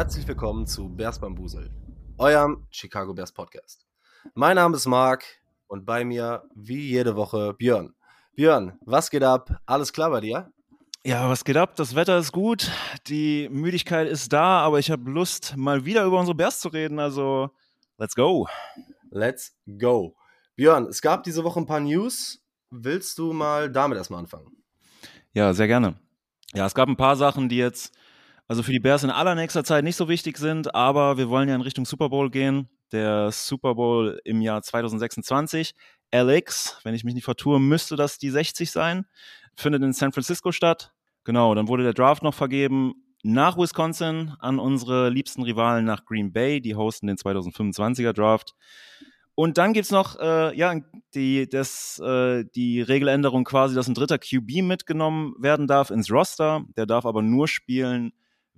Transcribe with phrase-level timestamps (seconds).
[0.00, 1.70] herzlich willkommen zu Bears Bambusel,
[2.16, 3.86] eurem Chicago Bears Podcast.
[4.32, 5.26] Mein Name ist Marc
[5.66, 7.92] und bei mir, wie jede Woche, Björn.
[8.34, 9.60] Björn, was geht ab?
[9.66, 10.50] Alles klar bei dir?
[11.04, 11.76] Ja, was geht ab?
[11.76, 12.70] Das Wetter ist gut,
[13.08, 16.98] die Müdigkeit ist da, aber ich habe Lust, mal wieder über unsere Bears zu reden.
[16.98, 17.50] Also,
[17.98, 18.48] let's go.
[19.10, 20.16] Let's go.
[20.56, 22.42] Björn, es gab diese Woche ein paar News.
[22.70, 24.64] Willst du mal damit erstmal anfangen?
[25.34, 26.00] Ja, sehr gerne.
[26.54, 27.92] Ja, es gab ein paar Sachen, die jetzt
[28.50, 31.54] also für die Bears in allernächster Zeit nicht so wichtig sind, aber wir wollen ja
[31.54, 32.68] in Richtung Super Bowl gehen.
[32.90, 35.76] Der Super Bowl im Jahr 2026.
[36.12, 39.06] LX, wenn ich mich nicht vertue, müsste das die 60 sein.
[39.54, 40.92] Findet in San Francisco statt.
[41.22, 46.32] Genau, dann wurde der Draft noch vergeben nach Wisconsin an unsere liebsten Rivalen nach Green
[46.32, 46.60] Bay.
[46.60, 48.56] Die hosten den 2025er Draft.
[49.36, 50.74] Und dann gibt es noch äh, ja,
[51.14, 56.64] die, das, äh, die Regeländerung quasi, dass ein dritter QB mitgenommen werden darf ins Roster.
[56.76, 58.12] Der darf aber nur spielen,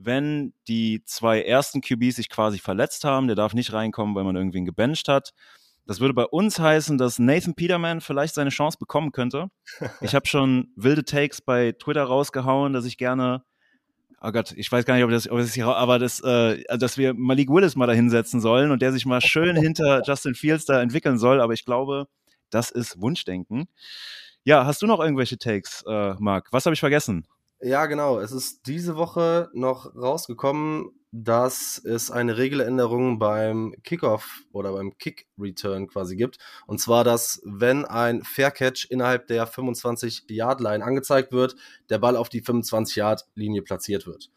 [0.05, 3.27] wenn die zwei ersten QBs sich quasi verletzt haben.
[3.27, 5.33] Der darf nicht reinkommen, weil man irgendwen gebencht hat.
[5.87, 9.49] Das würde bei uns heißen, dass Nathan Peterman vielleicht seine Chance bekommen könnte.
[10.01, 13.45] Ich habe schon wilde Takes bei Twitter rausgehauen, dass ich gerne
[14.23, 16.97] oh Gott, ich weiß gar nicht, ob das, ob das hier, aber das, äh, dass
[16.97, 20.65] wir Malik Willis mal da hinsetzen sollen und der sich mal schön hinter Justin Fields
[20.65, 21.41] da entwickeln soll.
[21.41, 22.07] Aber ich glaube,
[22.51, 23.69] das ist Wunschdenken.
[24.45, 26.49] Ja, hast du noch irgendwelche Takes, äh, Marc?
[26.53, 27.27] Was habe ich vergessen?
[27.65, 28.19] Ja, genau.
[28.19, 35.87] Es ist diese Woche noch rausgekommen, dass es eine Regeländerung beim Kickoff oder beim Kick-Return
[35.87, 36.39] quasi gibt.
[36.67, 41.55] Und zwar, dass wenn ein Fair-Catch innerhalb der 25-Yard-Line angezeigt wird,
[41.89, 44.31] der Ball auf die 25-Yard-Linie platziert wird.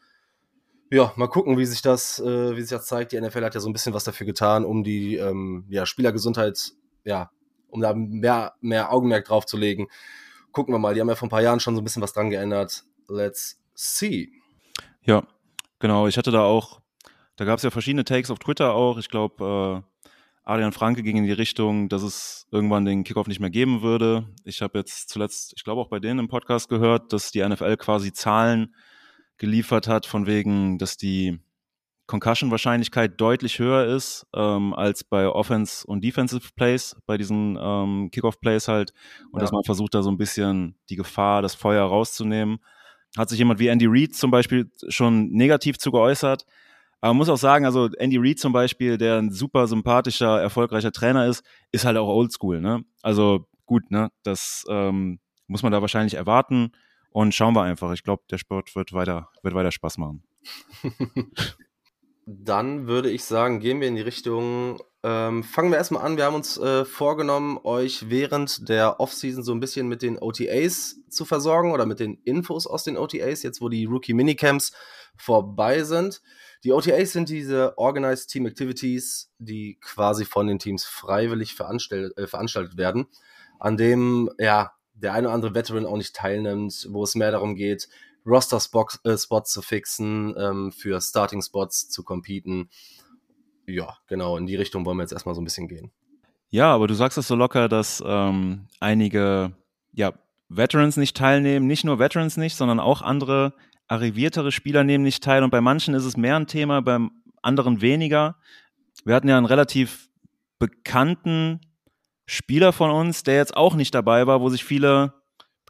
[0.92, 3.10] Ja, mal gucken, wie sich das, äh, wie sich das zeigt.
[3.10, 6.74] Die NFL hat ja so ein bisschen was dafür getan, um die ähm, ja, Spielergesundheit,
[7.02, 7.32] ja,
[7.70, 9.88] um da mehr, mehr Augenmerk drauf zu legen.
[10.52, 10.94] Gucken wir mal.
[10.94, 13.58] Die haben ja vor ein paar Jahren schon so ein bisschen was dran geändert let's
[13.74, 14.30] see.
[15.02, 15.26] Ja,
[15.78, 16.06] genau.
[16.06, 16.80] Ich hatte da auch,
[17.36, 18.98] da gab es ja verschiedene Takes auf Twitter auch.
[18.98, 20.10] Ich glaube, äh,
[20.44, 24.28] Adrian Franke ging in die Richtung, dass es irgendwann den Kickoff nicht mehr geben würde.
[24.44, 27.76] Ich habe jetzt zuletzt, ich glaube auch bei denen im Podcast gehört, dass die NFL
[27.76, 28.74] quasi Zahlen
[29.38, 31.40] geliefert hat, von wegen, dass die
[32.06, 38.68] Concussion-Wahrscheinlichkeit deutlich höher ist ähm, als bei Offense und Defensive Plays, bei diesen ähm, Kickoff-Plays
[38.68, 38.92] halt.
[39.32, 39.40] Und ja.
[39.40, 42.60] dass man versucht, da so ein bisschen die Gefahr, das Feuer rauszunehmen
[43.16, 46.44] hat sich jemand wie Andy Reid zum Beispiel schon negativ zu geäußert.
[47.00, 50.92] Aber man muss auch sagen, also Andy Reid zum Beispiel, der ein super sympathischer, erfolgreicher
[50.92, 52.84] Trainer ist, ist halt auch oldschool, ne?
[53.02, 54.10] Also gut, ne?
[54.22, 56.72] Das ähm, muss man da wahrscheinlich erwarten.
[57.10, 57.92] Und schauen wir einfach.
[57.92, 60.22] Ich glaube, der Sport wird weiter, wird weiter Spaß machen.
[62.26, 66.16] Dann würde ich sagen, gehen wir in die Richtung ähm, fangen wir erstmal an.
[66.16, 70.96] Wir haben uns äh, vorgenommen, euch während der Offseason so ein bisschen mit den OTAs
[71.08, 74.72] zu versorgen oder mit den Infos aus den OTAs, jetzt wo die Rookie Minicamps
[75.16, 76.22] vorbei sind.
[76.64, 82.26] Die OTAs sind diese Organized Team Activities, die quasi von den Teams freiwillig veranstaltet, äh,
[82.26, 83.06] veranstaltet werden,
[83.60, 87.54] an dem ja der eine oder andere Veteran auch nicht teilnimmt, wo es mehr darum
[87.54, 87.88] geht,
[88.26, 92.70] Roster-Spots äh, zu fixen, ähm, für Starting-Spots zu competen
[93.66, 95.90] ja, genau, in die Richtung wollen wir jetzt erstmal so ein bisschen gehen.
[96.50, 99.52] Ja, aber du sagst es so locker, dass ähm, einige
[99.92, 100.12] ja,
[100.48, 101.66] Veterans nicht teilnehmen.
[101.66, 103.54] Nicht nur Veterans nicht, sondern auch andere
[103.88, 105.42] arriviertere Spieler nehmen nicht teil.
[105.42, 107.10] Und bei manchen ist es mehr ein Thema, beim
[107.42, 108.36] anderen weniger.
[109.04, 110.08] Wir hatten ja einen relativ
[110.58, 111.60] bekannten
[112.26, 115.14] Spieler von uns, der jetzt auch nicht dabei war, wo sich viele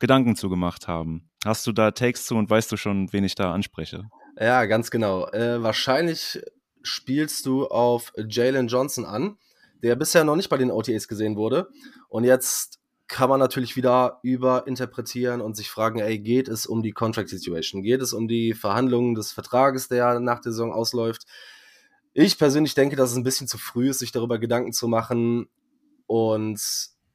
[0.01, 1.31] Gedanken zugemacht haben.
[1.45, 4.05] Hast du da Takes zu und weißt du schon, wen ich da anspreche?
[4.39, 5.29] Ja, ganz genau.
[5.29, 6.41] Äh, wahrscheinlich
[6.87, 9.37] spielst du auf Jalen Johnson an,
[9.83, 11.69] der bisher noch nicht bei den OTAs gesehen wurde.
[12.09, 16.93] Und jetzt kann man natürlich wieder überinterpretieren und sich fragen, ey, geht es um die
[16.93, 17.83] Contract Situation?
[17.83, 21.25] Geht es um die Verhandlungen des Vertrages, der nach der Saison ausläuft?
[22.15, 25.49] Ich persönlich denke, dass es ein bisschen zu früh ist, sich darüber Gedanken zu machen
[26.07, 26.61] und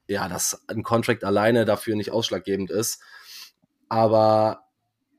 [0.08, 3.02] ja, dass ein Contract alleine dafür nicht ausschlaggebend ist.
[3.90, 4.66] Aber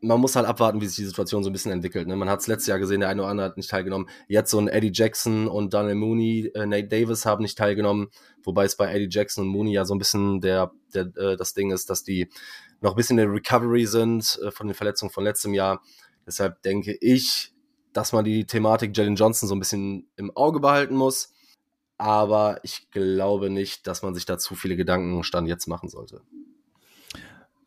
[0.03, 2.09] man muss halt abwarten, wie sich die Situation so ein bisschen entwickelt.
[2.09, 2.17] Ne?
[2.17, 4.09] Man hat es letztes Jahr gesehen, der eine oder andere hat nicht teilgenommen.
[4.27, 8.09] Jetzt so ein Eddie Jackson und Daniel Mooney, äh, Nate Davis haben nicht teilgenommen,
[8.43, 11.55] wobei es bei Eddie Jackson und Mooney ja so ein bisschen der, der äh, das
[11.55, 12.29] Ding ist, dass die
[12.81, 15.81] noch ein bisschen in der Recovery sind äh, von den Verletzungen von letztem Jahr.
[16.27, 17.55] Deshalb denke ich,
[17.93, 21.33] dass man die Thematik Jalen Johnson so ein bisschen im Auge behalten muss.
[21.97, 26.23] Aber ich glaube nicht, dass man sich da zu viele Gedanken Stand jetzt machen sollte.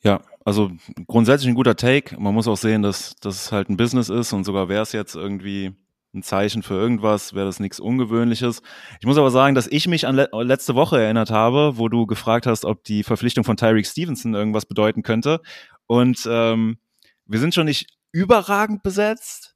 [0.05, 0.71] Ja, also
[1.07, 2.15] grundsätzlich ein guter Take.
[2.19, 5.15] Man muss auch sehen, dass das halt ein Business ist und sogar wäre es jetzt
[5.15, 5.73] irgendwie
[6.13, 8.61] ein Zeichen für irgendwas, wäre das nichts Ungewöhnliches.
[8.99, 12.05] Ich muss aber sagen, dass ich mich an le letzte Woche erinnert habe, wo du
[12.05, 15.41] gefragt hast, ob die Verpflichtung von Tyreek Stevenson irgendwas bedeuten könnte.
[15.87, 16.77] Und ähm,
[17.25, 19.54] wir sind schon nicht überragend besetzt,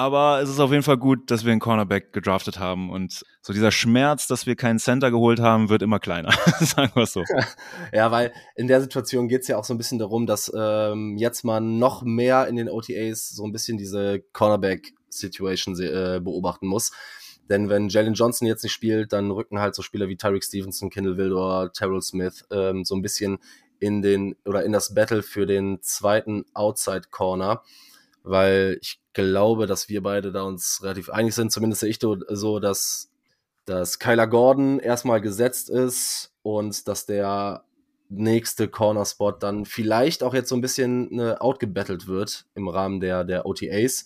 [0.00, 2.88] Aber es ist auf jeden Fall gut, dass wir einen Cornerback gedraftet haben.
[2.88, 6.32] Und so dieser Schmerz, dass wir keinen Center geholt haben, wird immer kleiner.
[6.60, 7.22] Sagen wir es so.
[7.92, 11.18] ja, weil in der Situation geht es ja auch so ein bisschen darum, dass ähm,
[11.18, 16.92] jetzt man noch mehr in den OTAs so ein bisschen diese Cornerback-Situation äh, beobachten muss.
[17.50, 20.88] Denn wenn Jalen Johnson jetzt nicht spielt, dann rücken halt so Spieler wie Tyreek Stevenson,
[20.88, 23.36] Kendall Wildor, Terrell Smith ähm, so ein bisschen
[23.80, 27.62] in den oder in das Battle für den zweiten Outside Corner,
[28.22, 31.52] weil ich glaube, dass wir beide da uns relativ einig sind.
[31.52, 33.10] Zumindest sehe ich so, dass,
[33.64, 37.64] dass Kyler Gordon erstmal gesetzt ist und dass der
[38.08, 43.24] nächste Corner-Spot dann vielleicht auch jetzt so ein bisschen ne, outgebattelt wird im Rahmen der,
[43.24, 44.04] der OTAs.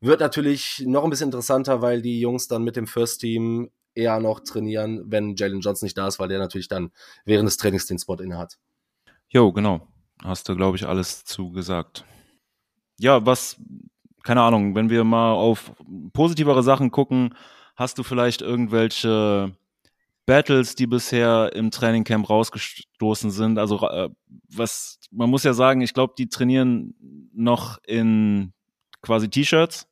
[0.00, 4.20] Wird natürlich noch ein bisschen interessanter, weil die Jungs dann mit dem First Team eher
[4.20, 6.92] noch trainieren, wenn Jalen Johnson nicht da ist, weil der natürlich dann
[7.24, 8.58] während des Trainings den Spot inne hat.
[9.28, 9.88] Jo, genau.
[10.22, 12.04] Hast du, glaube ich, alles zugesagt.
[12.98, 13.56] Ja, was,
[14.26, 15.72] keine Ahnung, wenn wir mal auf
[16.12, 17.32] positivere Sachen gucken,
[17.76, 19.52] hast du vielleicht irgendwelche
[20.26, 23.56] Battles, die bisher im Trainingcamp rausgestoßen sind?
[23.56, 24.08] Also, äh,
[24.48, 26.96] was, man muss ja sagen, ich glaube, die trainieren
[27.32, 28.52] noch in
[29.00, 29.86] quasi T-Shirts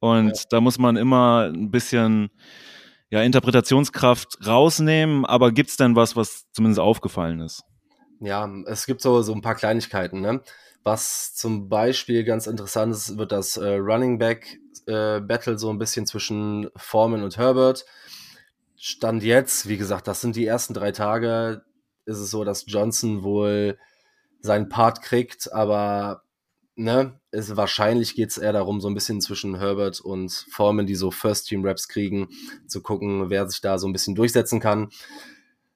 [0.00, 0.42] und ja.
[0.48, 2.30] da muss man immer ein bisschen
[3.10, 7.64] ja, Interpretationskraft rausnehmen, aber gibt es denn was, was zumindest aufgefallen ist?
[8.24, 10.40] Ja, es gibt so, so ein paar Kleinigkeiten, ne?
[10.82, 15.78] Was zum Beispiel ganz interessant ist, wird das äh, Running Back äh, Battle so ein
[15.78, 17.84] bisschen zwischen Foreman und Herbert.
[18.76, 21.64] Stand jetzt, wie gesagt, das sind die ersten drei Tage,
[22.06, 23.78] ist es so, dass Johnson wohl
[24.40, 26.22] seinen Part kriegt, aber
[26.76, 30.94] ne, ist, wahrscheinlich geht es eher darum, so ein bisschen zwischen Herbert und Foreman, die
[30.94, 32.28] so First-Team-Raps kriegen,
[32.66, 34.88] zu gucken, wer sich da so ein bisschen durchsetzen kann.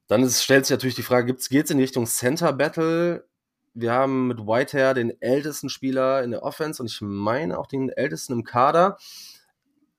[0.08, 3.28] Dann ist, stellt sich natürlich die Frage, geht es in Richtung Center Battle?
[3.74, 7.90] Wir haben mit Whitehair den ältesten Spieler in der Offense und ich meine auch den
[7.90, 8.96] ältesten im Kader.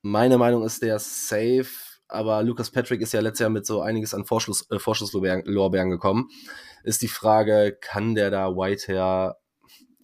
[0.01, 1.69] Meine Meinung ist der safe,
[2.07, 6.29] aber Lucas Patrick ist ja letztes Jahr mit so einiges an Vorschuss, äh, Vorschusslorbeeren gekommen.
[6.83, 9.37] Ist die Frage, kann der da Whitehair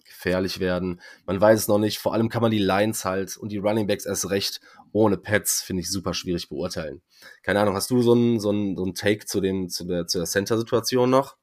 [0.04, 1.00] gefährlich werden?
[1.26, 1.98] Man weiß es noch nicht.
[1.98, 4.60] Vor allem kann man die Lines halt und die Running Backs erst recht
[4.96, 7.02] ohne Pets, finde ich, super schwierig beurteilen.
[7.42, 10.18] Keine Ahnung, hast du so einen so so ein Take zu, dem, zu der, zu
[10.18, 11.36] der Center-Situation noch?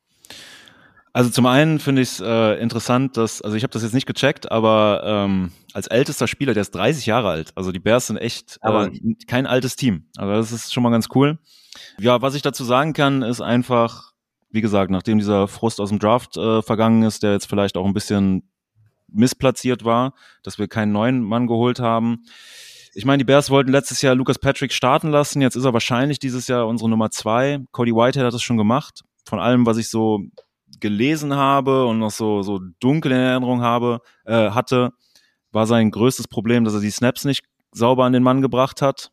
[1.16, 4.08] Also zum einen finde ich es äh, interessant, dass, also ich habe das jetzt nicht
[4.08, 7.52] gecheckt, aber ähm, als ältester Spieler, der ist 30 Jahre alt.
[7.54, 10.08] Also die Bears sind echt aber äh, kein altes Team.
[10.18, 11.38] Also das ist schon mal ganz cool.
[12.00, 14.14] Ja, was ich dazu sagen kann, ist einfach,
[14.50, 17.86] wie gesagt, nachdem dieser Frust aus dem Draft äh, vergangen ist, der jetzt vielleicht auch
[17.86, 18.50] ein bisschen
[19.08, 22.24] missplatziert war, dass wir keinen neuen Mann geholt haben,
[22.94, 25.42] ich meine, die Bears wollten letztes Jahr Lucas Patrick starten lassen.
[25.42, 27.60] Jetzt ist er wahrscheinlich dieses Jahr unsere Nummer zwei.
[27.72, 29.02] Cody Whitehead hat das schon gemacht.
[29.26, 30.20] Von allem, was ich so
[30.80, 34.92] gelesen habe und noch so, so dunkel in Erinnerung habe, äh, hatte,
[35.52, 39.12] war sein größtes Problem, dass er die Snaps nicht sauber an den Mann gebracht hat.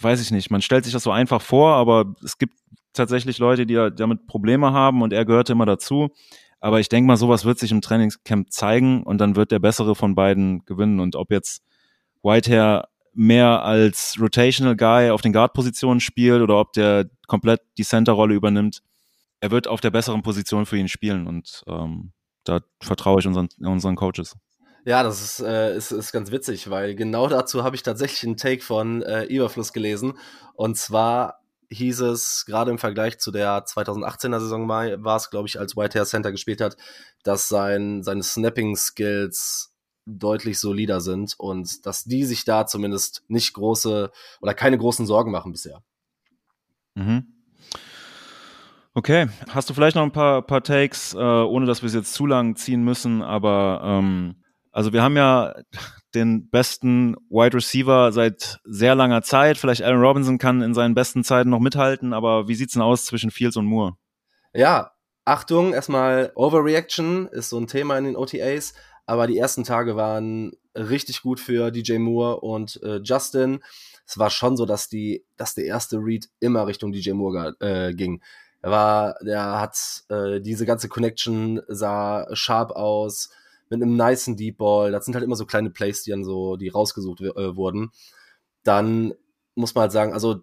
[0.00, 0.50] Weiß ich nicht.
[0.50, 2.54] Man stellt sich das so einfach vor, aber es gibt
[2.92, 6.08] tatsächlich Leute, die damit Probleme haben und er gehörte immer dazu.
[6.58, 9.94] Aber ich denke mal, sowas wird sich im Trainingscamp zeigen und dann wird der bessere
[9.94, 11.00] von beiden gewinnen.
[11.00, 11.62] Und ob jetzt
[12.22, 18.34] Whitehair mehr als Rotational Guy auf den Guard-Positionen spielt oder ob der komplett die Center-Rolle
[18.34, 18.82] übernimmt.
[19.40, 22.12] Er wird auf der besseren Position für ihn spielen und ähm,
[22.44, 24.36] da vertraue ich unseren, unseren Coaches.
[24.84, 28.36] Ja, das ist, äh, ist, ist ganz witzig, weil genau dazu habe ich tatsächlich einen
[28.36, 30.14] Take von äh, Überfluss gelesen.
[30.54, 35.58] Und zwar hieß es, gerade im Vergleich zu der 2018er Saison war es, glaube ich,
[35.58, 36.76] als Whitehair Center gespielt hat,
[37.22, 39.69] dass sein, seine Snapping-Skills
[40.18, 45.30] deutlich solider sind und dass die sich da zumindest nicht große oder keine großen Sorgen
[45.30, 45.82] machen bisher.
[46.94, 47.34] Mhm.
[48.92, 52.12] Okay, hast du vielleicht noch ein paar, paar Takes, äh, ohne dass wir es jetzt
[52.12, 55.54] zu lang ziehen müssen, aber ähm, also wir haben ja
[56.14, 59.58] den besten Wide Receiver seit sehr langer Zeit.
[59.58, 63.06] Vielleicht Aaron Robinson kann in seinen besten Zeiten noch mithalten, aber wie sieht's denn aus
[63.06, 63.94] zwischen Fields und Moore?
[64.52, 64.92] Ja,
[65.24, 68.74] Achtung, erstmal Overreaction ist so ein Thema in den OTAs
[69.06, 73.62] aber die ersten Tage waren richtig gut für DJ Moore und äh, Justin.
[74.06, 77.92] Es war schon so, dass die, dass der erste Read immer Richtung DJ Moore äh,
[77.94, 78.22] ging.
[78.62, 79.76] Er war, der hat
[80.08, 83.30] äh, diese ganze Connection sah sharp aus
[83.70, 84.92] mit einem niceen Deep Ball.
[84.92, 87.90] Das sind halt immer so kleine Plays, die dann so, die rausgesucht äh, wurden.
[88.64, 89.14] Dann
[89.54, 90.42] muss man halt sagen, also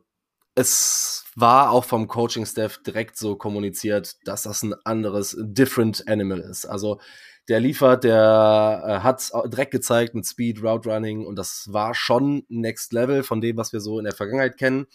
[0.55, 6.65] es war auch vom Coaching-Staff direkt so kommuniziert, dass das ein anderes, different Animal ist.
[6.65, 6.99] Also
[7.47, 12.43] der liefert, der äh, hat direkt gezeigt mit Speed, Route Running und das war schon
[12.49, 14.87] Next Level von dem, was wir so in der Vergangenheit kennen.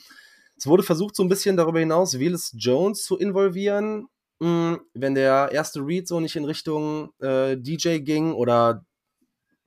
[0.57, 4.09] Es wurde versucht, so ein bisschen darüber hinaus Willis Jones zu involvieren,
[4.41, 8.85] mh, hm, wenn der erste Read so nicht in Richtung äh, DJ ging oder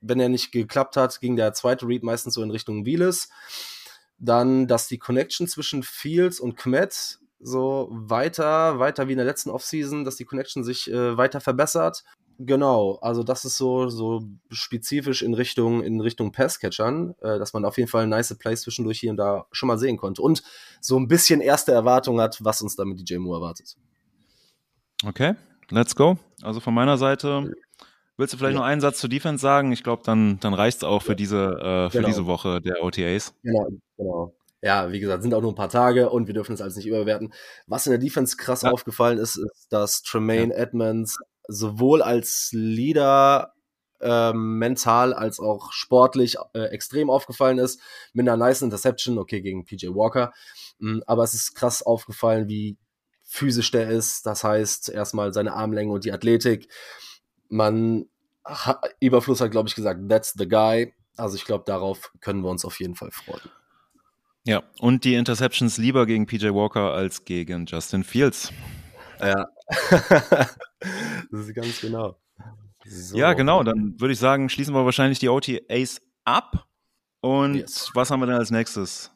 [0.00, 3.28] wenn er nicht geklappt hat, ging der zweite Read meistens so in Richtung Wheelis.
[4.18, 9.50] Dann, dass die Connection zwischen Fields und Kmet so weiter, weiter wie in der letzten
[9.50, 12.04] Offseason, dass die Connection sich äh, weiter verbessert.
[12.38, 17.64] Genau, also das ist so, so spezifisch in Richtung, in Richtung Passcatchern, äh, dass man
[17.64, 20.42] auf jeden Fall nice Plays zwischendurch hier und da schon mal sehen konnte und
[20.80, 23.76] so ein bisschen erste Erwartung hat, was uns da mit DJ Moore erwartet.
[25.04, 25.34] Okay,
[25.70, 26.18] let's go.
[26.42, 27.52] Also von meiner Seite,
[28.18, 28.60] willst du vielleicht ja.
[28.60, 29.72] noch einen Satz zur Defense sagen?
[29.72, 32.08] Ich glaube, dann, dann reicht es auch für diese, äh, für genau.
[32.08, 33.34] diese Woche der OTAs.
[33.42, 36.60] Genau, genau ja, wie gesagt, sind auch nur ein paar Tage und wir dürfen es
[36.60, 37.32] alles nicht überwerten.
[37.66, 38.70] Was in der Defense krass ja.
[38.70, 40.60] aufgefallen ist, ist, dass Tremaine ja.
[40.60, 43.54] Edmonds sowohl als Leader
[44.00, 47.80] äh, mental als auch sportlich äh, extrem aufgefallen ist.
[48.12, 50.32] Mit einer nice Interception, okay, gegen PJ Walker.
[50.78, 52.76] Mhm, aber es ist krass aufgefallen, wie
[53.24, 54.26] physisch der ist.
[54.26, 56.68] Das heißt, erstmal seine Armlänge und die Athletik.
[57.48, 58.06] Man,
[58.44, 60.92] ha, Überfluss hat, glaube ich, gesagt, that's the guy.
[61.16, 63.50] Also ich glaube, darauf können wir uns auf jeden Fall freuen.
[64.44, 68.52] Ja, und die Interceptions lieber gegen PJ Walker als gegen Justin Fields.
[69.20, 69.48] Ja,
[71.30, 72.16] das ist ganz genau.
[72.84, 73.16] So.
[73.16, 73.62] Ja, genau.
[73.62, 76.66] Dann würde ich sagen, schließen wir wahrscheinlich die OTAs ab.
[77.20, 77.90] Und yes.
[77.94, 79.10] was haben wir denn als nächstes?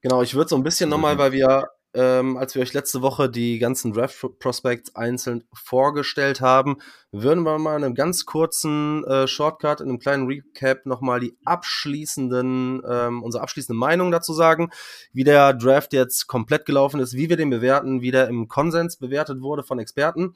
[0.00, 3.28] Genau, ich würde so ein bisschen nochmal, weil wir ähm, als wir euch letzte Woche
[3.28, 6.78] die ganzen Draft Prospects einzeln vorgestellt haben,
[7.10, 11.36] würden wir mal in einem ganz kurzen äh, Shortcut, in einem kleinen Recap nochmal die
[11.44, 14.70] abschließenden, ähm, unsere abschließende Meinung dazu sagen,
[15.12, 18.96] wie der Draft jetzt komplett gelaufen ist, wie wir den bewerten, wie der im Konsens
[18.96, 20.34] bewertet wurde von Experten.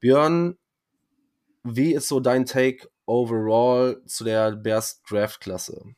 [0.00, 0.56] Björn,
[1.64, 5.94] wie ist so dein Take overall zu der Bears Draft-Klasse?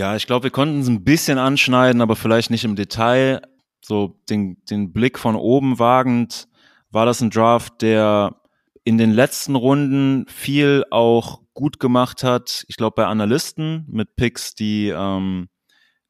[0.00, 3.42] Ja, ich glaube, wir konnten es ein bisschen anschneiden, aber vielleicht nicht im Detail.
[3.82, 6.48] So den, den Blick von oben wagend
[6.90, 8.40] war das ein Draft, der
[8.82, 12.64] in den letzten Runden viel auch gut gemacht hat.
[12.68, 15.50] Ich glaube, bei Analysten mit Picks, die, ähm,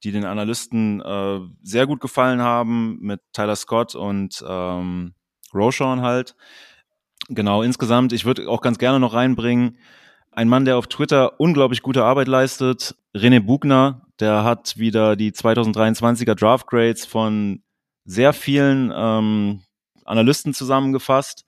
[0.04, 5.14] die den Analysten äh, sehr gut gefallen haben, mit Tyler Scott und ähm,
[5.52, 6.36] Roshan halt.
[7.28, 9.78] Genau, insgesamt, ich würde auch ganz gerne noch reinbringen,
[10.40, 15.32] ein Mann, der auf Twitter unglaublich gute Arbeit leistet, René Bugner, der hat wieder die
[15.32, 17.62] 2023er Draft Grades von
[18.06, 19.60] sehr vielen ähm,
[20.06, 21.44] Analysten zusammengefasst.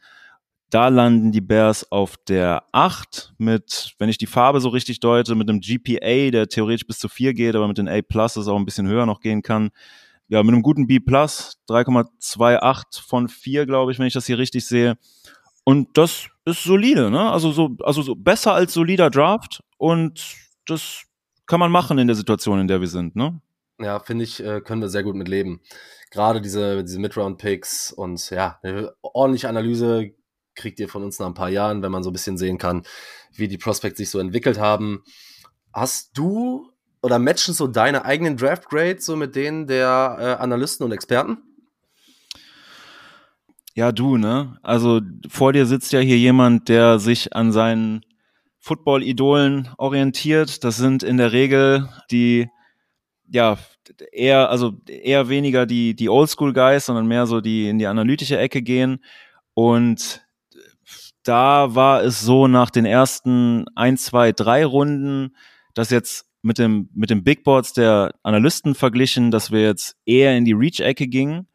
[0.69, 5.37] Da landen die Bears auf der 8 mit, wenn ich die Farbe so richtig deute,
[5.37, 8.57] mit einem GPA, der theoretisch bis zu 4 geht, aber mit den A Plus auch
[8.57, 9.71] ein bisschen höher noch gehen kann.
[10.29, 14.37] Ja, mit einem guten B Plus, 3,28 von 4, glaube ich, wenn ich das hier
[14.37, 14.99] richtig sehe.
[15.65, 17.31] Und das ist solide, ne?
[17.31, 21.05] Also so, also so besser als solider Draft und das
[21.47, 23.41] kann man machen in der Situation, in der wir sind, ne?
[23.81, 25.61] Ja, finde ich, äh, können wir sehr gut mit leben.
[26.11, 30.13] Gerade diese, diese Mid-Round-Picks und ja, eine ordentliche Analyse
[30.55, 32.83] kriegt ihr von uns nach ein paar Jahren, wenn man so ein bisschen sehen kann,
[33.33, 35.03] wie die Prospects sich so entwickelt haben.
[35.73, 36.71] Hast du
[37.03, 41.39] oder matchen so deine eigenen Draft Grades so mit denen der äh, Analysten und Experten?
[43.75, 44.59] Ja, du, ne?
[44.63, 48.05] Also vor dir sitzt ja hier jemand, der sich an seinen
[48.59, 50.63] Football-Idolen orientiert.
[50.63, 52.49] Das sind in der Regel die,
[53.29, 53.57] ja,
[54.13, 58.61] eher, also eher weniger die, die Oldschool-Guys, sondern mehr so die in die analytische Ecke
[58.61, 59.03] gehen.
[59.55, 60.23] Und
[61.23, 65.35] da war es so nach den ersten ein, zwei, drei Runden,
[65.73, 70.37] dass jetzt mit dem, mit dem Big Boards der Analysten verglichen, dass wir jetzt eher
[70.37, 71.47] in die Reach-Ecke gingen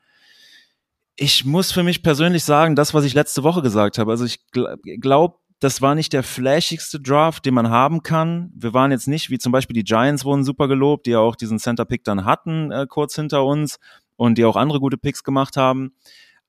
[1.18, 4.12] ich muss für mich persönlich sagen, das, was ich letzte Woche gesagt habe.
[4.12, 8.52] Also ich gl glaube, das war nicht der flashigste Draft, den man haben kann.
[8.56, 11.36] Wir waren jetzt nicht, wie zum Beispiel die Giants wurden super gelobt, die ja auch
[11.36, 13.80] diesen Center-Pick dann hatten, äh, kurz hinter uns
[14.16, 15.94] und die auch andere gute Picks gemacht haben.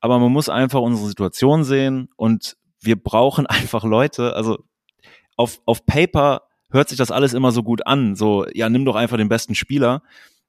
[0.00, 4.34] Aber man muss einfach unsere Situation sehen und wir brauchen einfach Leute.
[4.37, 4.58] Also
[5.37, 8.14] auf, auf Paper hört sich das alles immer so gut an.
[8.14, 10.02] So, ja, nimm doch einfach den besten Spieler.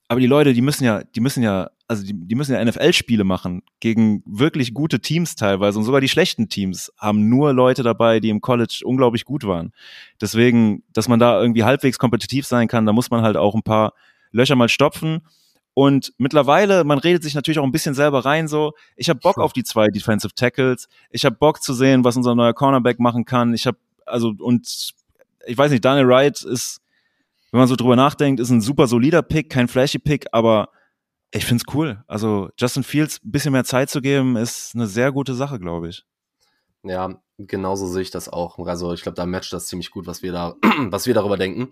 [0.10, 3.24] Aber die Leute, die müssen ja, die müssen ja also die, die müssen ja NFL-Spiele
[3.24, 8.20] machen gegen wirklich gute Teams teilweise und sogar die schlechten Teams haben nur Leute dabei,
[8.20, 9.74] die im College unglaublich gut waren.
[10.22, 13.64] Deswegen, dass man da irgendwie halbwegs kompetitiv sein kann, da muss man halt auch ein
[13.64, 13.94] paar
[14.32, 15.22] Löcher mal stopfen.
[15.74, 19.40] Und mittlerweile, man redet sich natürlich auch ein bisschen selber rein so, ich habe Bock
[19.40, 23.26] auf die zwei Defensive Tackles, ich habe Bock zu sehen, was unser neuer Cornerback machen
[23.26, 23.56] kann.
[23.56, 24.94] Ich habe also und
[25.48, 26.82] ich weiß nicht, Daniel Wright ist,
[27.52, 30.70] wenn man so drüber nachdenkt, ist ein super solider Pick, kein flashy Pick, aber
[31.32, 32.04] ich finde es cool.
[32.08, 35.90] Also Justin Fields ein bisschen mehr Zeit zu geben, ist eine sehr gute Sache, glaube
[35.90, 36.06] ich.
[36.84, 38.58] Ja, genauso sehe ich das auch.
[38.60, 40.56] Also ich glaube, da matcht das ziemlich gut, was wir da,
[40.90, 41.70] was wir darüber denken.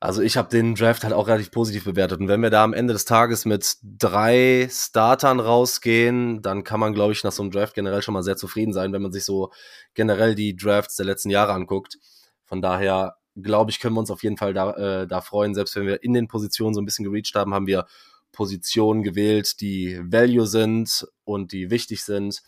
[0.00, 2.18] Also ich habe den Draft halt auch relativ positiv bewertet.
[2.18, 6.92] Und wenn wir da am Ende des Tages mit drei Startern rausgehen, dann kann man,
[6.92, 9.24] glaube ich, nach so einem Draft generell schon mal sehr zufrieden sein, wenn man sich
[9.24, 9.52] so
[9.94, 11.98] generell die Drafts der letzten Jahre anguckt.
[12.46, 15.54] Von daher glaube ich, können wir uns auf jeden Fall da, äh, da freuen.
[15.54, 17.86] Selbst wenn wir in den Positionen so ein bisschen gereached haben, haben wir
[18.32, 22.42] Positionen gewählt, die Value sind und die wichtig sind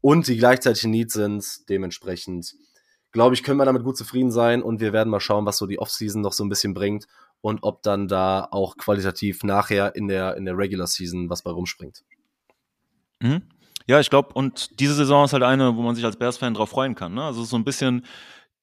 [0.00, 1.68] und die gleichzeitig Need sind.
[1.68, 2.54] Dementsprechend,
[3.12, 5.66] glaube ich, können wir damit gut zufrieden sein und wir werden mal schauen, was so
[5.66, 7.06] die Offseason noch so ein bisschen bringt
[7.40, 11.50] und ob dann da auch qualitativ nachher in der, in der Regular Season was bei
[11.50, 12.02] rumspringt.
[13.20, 13.42] Mhm.
[13.86, 16.70] Ja, ich glaube, und diese Saison ist halt eine, wo man sich als Bears-Fan drauf
[16.70, 17.12] freuen kann.
[17.12, 17.22] Ne?
[17.22, 18.06] Also so ein bisschen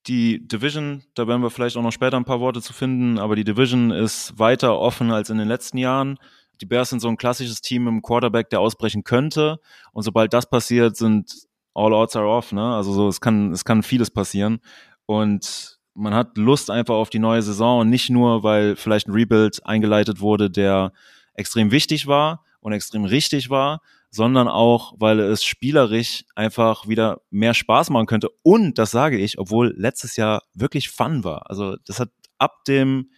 [0.07, 3.35] die Division, da werden wir vielleicht auch noch später ein paar Worte zu finden, aber
[3.35, 6.17] die Division ist weiter offen als in den letzten Jahren.
[6.59, 9.59] Die Bears sind so ein klassisches Team im Quarterback, der ausbrechen könnte.
[9.93, 12.51] Und sobald das passiert, sind all odds are off.
[12.51, 12.75] Ne?
[12.75, 14.59] Also so, es kann, es kann vieles passieren.
[15.05, 19.13] Und man hat Lust einfach auf die neue Saison und nicht nur, weil vielleicht ein
[19.13, 20.93] Rebuild eingeleitet wurde, der
[21.33, 23.81] extrem wichtig war und extrem richtig war,
[24.11, 28.29] sondern auch, weil es spielerisch einfach wieder mehr Spaß machen könnte.
[28.43, 31.49] Und das sage ich, obwohl letztes Jahr wirklich Fun war.
[31.49, 33.11] Also das hat ab dem,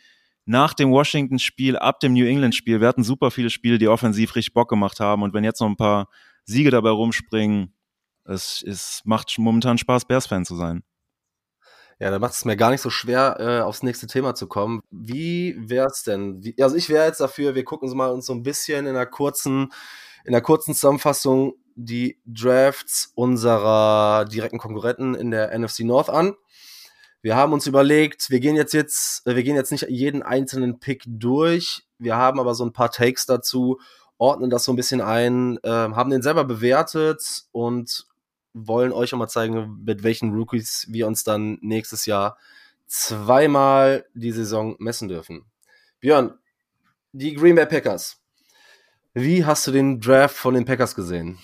[0.45, 4.53] nach dem Washington-Spiel, ab dem New England-Spiel, wir hatten super viele Spiele, die offensiv richtig
[4.53, 5.23] Bock gemacht haben.
[5.23, 6.09] Und wenn jetzt noch ein paar
[6.45, 7.73] Siege dabei rumspringen,
[8.25, 10.83] es, es macht momentan Spaß, Bears-Fan zu sein.
[11.99, 14.81] Ja, da macht es mir gar nicht so schwer, äh, aufs nächste Thema zu kommen.
[14.91, 16.43] Wie wär's denn?
[16.43, 18.95] Wie, also ich wäre jetzt dafür, wir gucken uns mal uns so ein bisschen in
[18.95, 19.71] einer kurzen
[20.23, 26.35] in der kurzen Zusammenfassung die Drafts unserer direkten Konkurrenten in der NFC North an.
[27.21, 31.03] Wir haben uns überlegt, wir gehen jetzt jetzt, wir gehen jetzt nicht jeden einzelnen Pick
[31.05, 31.83] durch.
[31.97, 33.79] Wir haben aber so ein paar Takes dazu,
[34.17, 38.07] ordnen das so ein bisschen ein, äh, haben den selber bewertet und
[38.53, 42.37] wollen euch auch mal zeigen, mit welchen Rookies wir uns dann nächstes Jahr
[42.87, 45.45] zweimal die Saison messen dürfen.
[45.99, 46.37] Björn,
[47.13, 48.22] die Green Bay Packers.
[49.13, 51.37] Wie hast du den Draft von den Packers gesehen?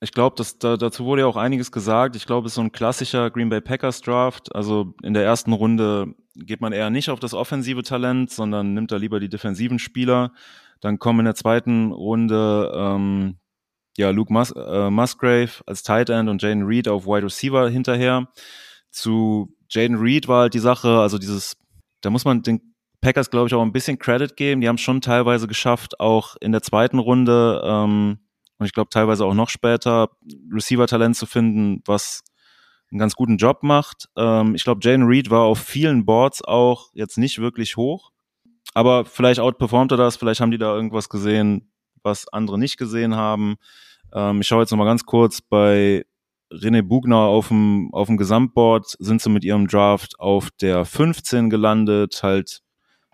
[0.00, 2.16] Ich glaube, da, dazu wurde ja auch einiges gesagt.
[2.16, 4.54] Ich glaube, es ist so ein klassischer Green Bay Packers Draft.
[4.54, 8.92] Also in der ersten Runde geht man eher nicht auf das offensive Talent, sondern nimmt
[8.92, 10.32] da lieber die defensiven Spieler.
[10.80, 13.38] Dann kommen in der zweiten Runde ähm,
[13.96, 18.28] ja Luke Mus äh, Musgrave als Tight End und Jaden Reed auf Wide Receiver hinterher.
[18.90, 21.56] Zu Jaden Reed war halt die Sache, also dieses,
[22.02, 22.74] da muss man den
[23.06, 24.60] Packers, glaube ich, auch ein bisschen Credit geben.
[24.60, 28.18] Die haben es schon teilweise geschafft, auch in der zweiten Runde ähm,
[28.58, 30.08] und ich glaube teilweise auch noch später
[30.52, 32.24] Receiver-Talent zu finden, was
[32.90, 34.08] einen ganz guten Job macht.
[34.16, 38.10] Ähm, ich glaube, Jane Reed war auf vielen Boards auch jetzt nicht wirklich hoch,
[38.74, 41.70] aber vielleicht outperformt er das, vielleicht haben die da irgendwas gesehen,
[42.02, 43.54] was andere nicht gesehen haben.
[44.12, 46.04] Ähm, ich schaue jetzt nochmal ganz kurz bei
[46.52, 51.50] René Bugner auf dem, auf dem Gesamtboard sind sie mit ihrem Draft auf der 15
[51.50, 52.65] gelandet, halt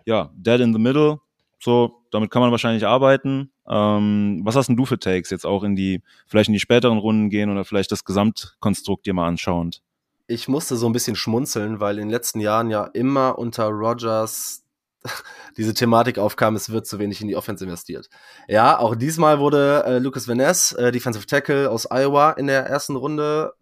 [0.05, 1.19] ja, dead in the middle.
[1.59, 3.51] So, damit kann man wahrscheinlich arbeiten.
[3.67, 6.97] Ähm, was hast denn du für Takes jetzt auch in die, vielleicht in die späteren
[6.97, 9.81] Runden gehen oder vielleicht das Gesamtkonstrukt dir mal anschauend?
[10.27, 14.63] Ich musste so ein bisschen schmunzeln, weil in den letzten Jahren ja immer unter Rogers
[15.57, 18.09] diese Thematik aufkam, es wird zu wenig in die Offense investiert.
[18.47, 22.95] Ja, auch diesmal wurde äh, Lucas Van äh, Defensive Tackle aus Iowa, in der ersten
[22.95, 23.53] Runde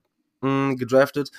[0.41, 1.32] mh, gedraftet.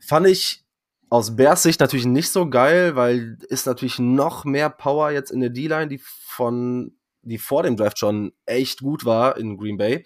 [0.00, 0.64] Fand ich
[1.10, 5.40] aus Bears Sicht natürlich nicht so geil, weil ist natürlich noch mehr Power jetzt in
[5.40, 10.04] der D-Line, die von, die vor dem Draft schon echt gut war in Green Bay.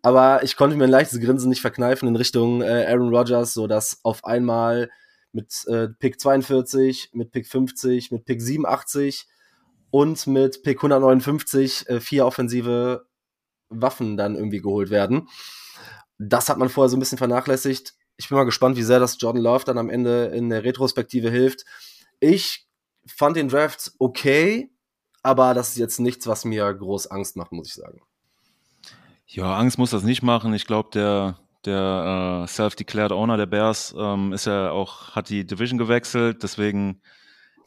[0.00, 3.66] Aber ich konnte mir ein leichtes Grinsen nicht verkneifen in Richtung äh, Aaron Rodgers, so
[3.66, 4.90] dass auf einmal
[5.32, 9.28] mit äh, Pick 42, mit Pick 50, mit Pick 87
[9.90, 13.06] und mit Pick 159 äh, vier offensive
[13.68, 15.28] Waffen dann irgendwie geholt werden.
[16.18, 19.16] Das hat man vorher so ein bisschen vernachlässigt ich bin mal gespannt, wie sehr das
[19.20, 21.64] Jordan Love dann am Ende in der Retrospektive hilft.
[22.20, 22.68] Ich
[23.04, 24.70] fand den Draft okay,
[25.24, 28.00] aber das ist jetzt nichts, was mir groß Angst macht, muss ich sagen.
[29.26, 30.54] Ja, Angst muss das nicht machen.
[30.54, 35.44] Ich glaube, der, der äh, self-declared Owner der Bears ähm, ist ja auch, hat die
[35.44, 37.00] Division gewechselt, deswegen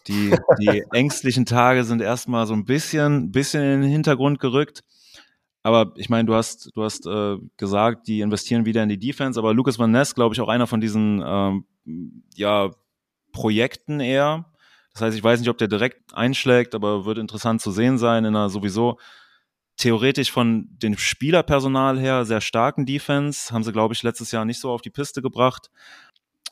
[0.08, 4.86] die, die ängstlichen Tage sind erstmal so ein bisschen, bisschen in den Hintergrund gerückt.
[5.66, 9.40] Aber ich meine, du hast, du hast äh, gesagt, die investieren wieder in die Defense,
[9.40, 11.66] aber Lucas Van Ness, glaube ich, auch einer von diesen ähm,
[12.36, 12.70] ja,
[13.32, 14.46] Projekten eher.
[14.94, 18.26] Das heißt, ich weiß nicht, ob der direkt einschlägt, aber wird interessant zu sehen sein
[18.26, 19.00] in einer sowieso
[19.76, 23.52] theoretisch von dem Spielerpersonal her sehr starken Defense.
[23.52, 25.72] Haben sie, glaube ich, letztes Jahr nicht so auf die Piste gebracht.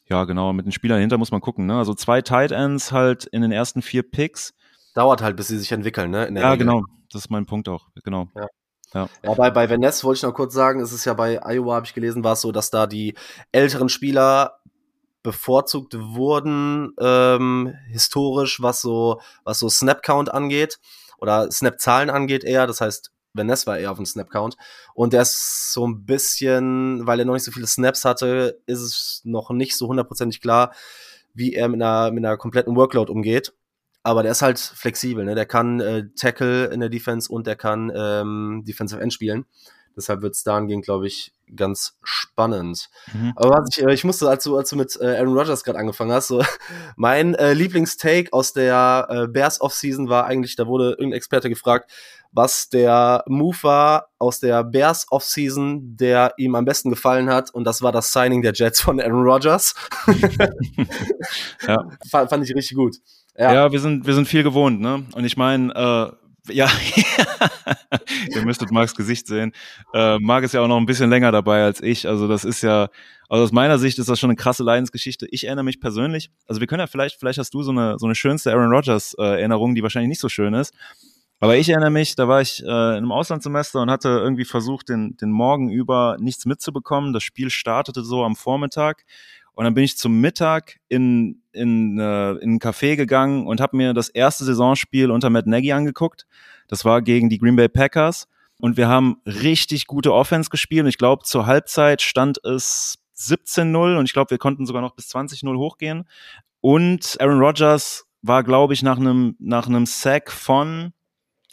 [0.10, 1.68] Ja, genau, mit den Spielern dahinter muss man gucken.
[1.68, 1.78] Ne?
[1.78, 4.56] Also zwei Tight Ends halt in den ersten vier Picks.
[4.96, 6.32] Dauert halt, bis sie sich entwickeln, ne?
[6.34, 6.66] ja, Regel.
[6.66, 6.84] genau.
[7.12, 7.90] Das ist mein Punkt auch.
[8.04, 8.28] Genau.
[8.36, 8.48] Ja.
[8.94, 9.10] Ja.
[9.24, 11.94] ja, bei, Vanessa wollte ich noch kurz sagen, es ist ja bei Iowa, habe ich
[11.94, 13.16] gelesen, war es so, dass da die
[13.52, 14.60] älteren Spieler
[15.24, 20.80] bevorzugt wurden, ähm, historisch, was so, was so Snap-Count angeht
[21.18, 22.68] oder Snap-Zahlen angeht eher.
[22.68, 24.58] Das heißt, Vanessa war eher auf dem Snap-Count.
[24.94, 28.82] Und der ist so ein bisschen, weil er noch nicht so viele Snaps hatte, ist
[28.82, 30.74] es noch nicht so hundertprozentig klar,
[31.34, 33.54] wie er mit einer, mit einer kompletten Workload umgeht.
[34.04, 35.34] Aber der ist halt flexibel, ne?
[35.34, 39.46] Der kann äh, Tackle in der Defense und der kann ähm, Defensive End spielen.
[39.96, 42.90] Deshalb wird es dahingehend, glaube ich, ganz spannend.
[43.14, 43.34] Mhm.
[43.36, 45.80] Aber was ich, äh, ich musste, als du, als du mit äh, Aaron Rodgers gerade
[45.80, 46.44] angefangen hast, so,
[46.96, 51.92] mein äh, Lieblingstake aus der äh, Bears Offseason war eigentlich, da wurde irgendein Experte gefragt,
[52.32, 57.54] was der Move war aus der Bears Offseason, der ihm am besten gefallen hat.
[57.54, 59.76] Und das war das Signing der Jets von Aaron Rodgers.
[61.68, 61.78] ja.
[62.10, 62.98] Fand, fand ich richtig gut.
[63.38, 63.54] Ja.
[63.54, 65.06] ja, wir sind, wir sind viel gewohnt, ne?
[65.14, 66.70] Und ich meine, äh, ja,
[68.36, 69.54] ihr müsstet Marks Gesicht sehen.
[69.94, 72.08] Äh, Marc ist ja auch noch ein bisschen länger dabei als ich.
[72.08, 72.90] Also das ist ja,
[73.30, 75.28] also aus meiner Sicht ist das schon eine krasse Leidensgeschichte.
[75.32, 78.06] Ich erinnere mich persönlich, also wir können ja vielleicht, vielleicht hast du so eine, so
[78.06, 80.74] eine schönste Aaron Rodgers äh, Erinnerung, die wahrscheinlich nicht so schön ist.
[81.40, 84.88] Aber ich erinnere mich, da war ich äh, in einem Auslandssemester und hatte irgendwie versucht,
[84.88, 87.12] den, den Morgen über nichts mitzubekommen.
[87.12, 89.04] Das Spiel startete so am Vormittag
[89.56, 93.78] und dann bin ich zum Mittag in, in, äh, in ein Café gegangen und habe
[93.78, 96.26] mir das erste Saisonspiel unter Matt Nagy angeguckt.
[96.68, 98.28] Das war gegen die Green Bay Packers.
[98.60, 100.84] Und wir haben richtig gute Offense gespielt.
[100.84, 104.96] Und ich glaube, zur Halbzeit stand es 17-0 und ich glaube, wir konnten sogar noch
[104.96, 106.06] bis 20-0 hochgehen.
[106.62, 110.94] Und Aaron Rodgers war, glaube ich, nach einem nach einem Sack von,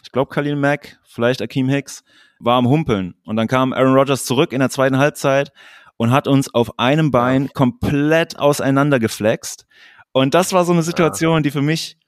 [0.03, 2.05] ich glaube, Khalil Mack, vielleicht Akeem Hicks,
[2.39, 3.15] war am Humpeln.
[3.25, 5.53] Und dann kam Aaron Rodgers zurück in der zweiten Halbzeit
[6.01, 9.67] und hat uns auf einem Bein komplett auseinandergeflext.
[10.13, 11.99] Und das war so eine Situation, die für mich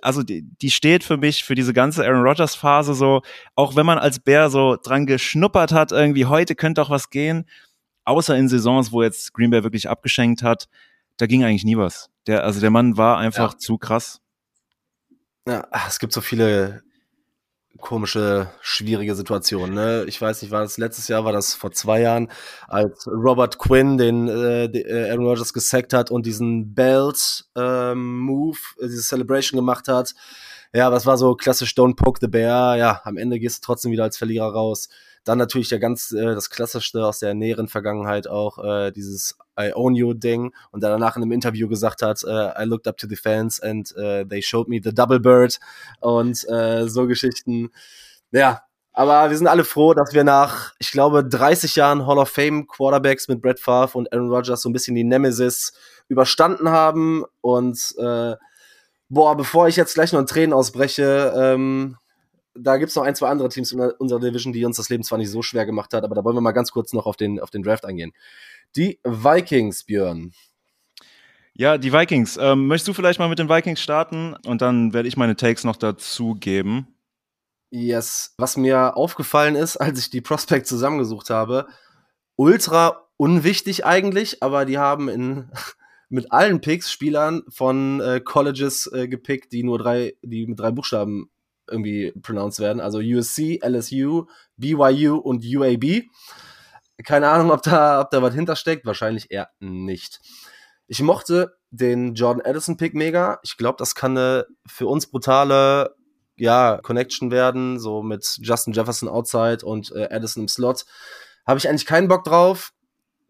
[0.00, 3.20] also die, die steht für mich für diese ganze Aaron Rodgers Phase so,
[3.56, 7.46] auch wenn man als Bär so dran geschnuppert hat, irgendwie heute könnte auch was gehen,
[8.04, 10.68] außer in Saisons, wo jetzt Green Bay wirklich abgeschenkt hat,
[11.18, 12.08] da ging eigentlich nie was.
[12.26, 13.58] Der, also der Mann war einfach ja.
[13.58, 14.22] zu krass.
[15.46, 16.82] Ja, es gibt so viele
[17.84, 19.74] komische, schwierige Situation.
[19.74, 20.04] Ne?
[20.08, 22.30] Ich weiß nicht, war das letztes Jahr, war das vor zwei Jahren,
[22.66, 29.02] als Robert Quinn den äh, äh Aaron Rodgers gesackt hat und diesen Belt-Move, ähm, diese
[29.02, 30.14] Celebration gemacht hat.
[30.72, 32.76] Ja, was war so klassisch Don't Poke the Bear.
[32.78, 34.88] Ja, am Ende gehst du trotzdem wieder als Verlierer raus.
[35.24, 39.72] Dann natürlich der ganz, äh, das klassischste aus der näheren Vergangenheit auch, äh, dieses I
[39.74, 42.96] own you Ding und der danach in einem Interview gesagt hat, äh, I looked up
[42.98, 45.58] to the fans and uh, they showed me the double bird
[46.00, 47.70] und äh, so Geschichten.
[48.32, 52.28] Ja, aber wir sind alle froh, dass wir nach, ich glaube, 30 Jahren Hall of
[52.28, 55.72] Fame Quarterbacks mit Brett Favre und Aaron Rodgers so ein bisschen die Nemesis
[56.08, 58.36] überstanden haben und äh,
[59.08, 61.96] boah, bevor ich jetzt gleich noch in Tränen ausbreche, ähm,
[62.54, 65.18] da gibt's noch ein, zwei andere Teams in unserer Division, die uns das Leben zwar
[65.18, 67.40] nicht so schwer gemacht hat, aber da wollen wir mal ganz kurz noch auf den,
[67.40, 68.12] auf den Draft eingehen.
[68.76, 70.32] Die Vikings, Björn.
[71.52, 72.36] Ja, die Vikings.
[72.36, 75.64] Ähm, möchtest du vielleicht mal mit den Vikings starten und dann werde ich meine Takes
[75.64, 76.88] noch dazu geben.
[77.70, 78.34] Yes.
[78.38, 81.66] Was mir aufgefallen ist, als ich die Prospect zusammengesucht habe,
[82.36, 85.50] ultra unwichtig eigentlich, aber die haben in
[86.08, 90.70] mit allen Picks Spielern von äh, Colleges äh, gepickt, die nur drei, die mit drei
[90.70, 91.30] Buchstaben
[91.68, 92.80] irgendwie pronounced werden.
[92.80, 96.04] Also USC, LSU, BYU und UAB.
[97.04, 98.86] Keine Ahnung, ob da, ob da was hintersteckt.
[98.86, 100.20] Wahrscheinlich eher nicht.
[100.86, 103.38] Ich mochte den Jordan Addison-Pick mega.
[103.42, 105.94] Ich glaube, das kann eine für uns brutale
[106.36, 110.84] ja, Connection werden, so mit Justin Jefferson outside und äh, Addison im Slot.
[111.46, 112.72] Habe ich eigentlich keinen Bock drauf.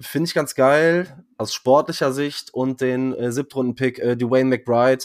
[0.00, 5.04] Finde ich ganz geil aus sportlicher Sicht und den äh, Siebtrunden-Pick äh, Dwayne McBride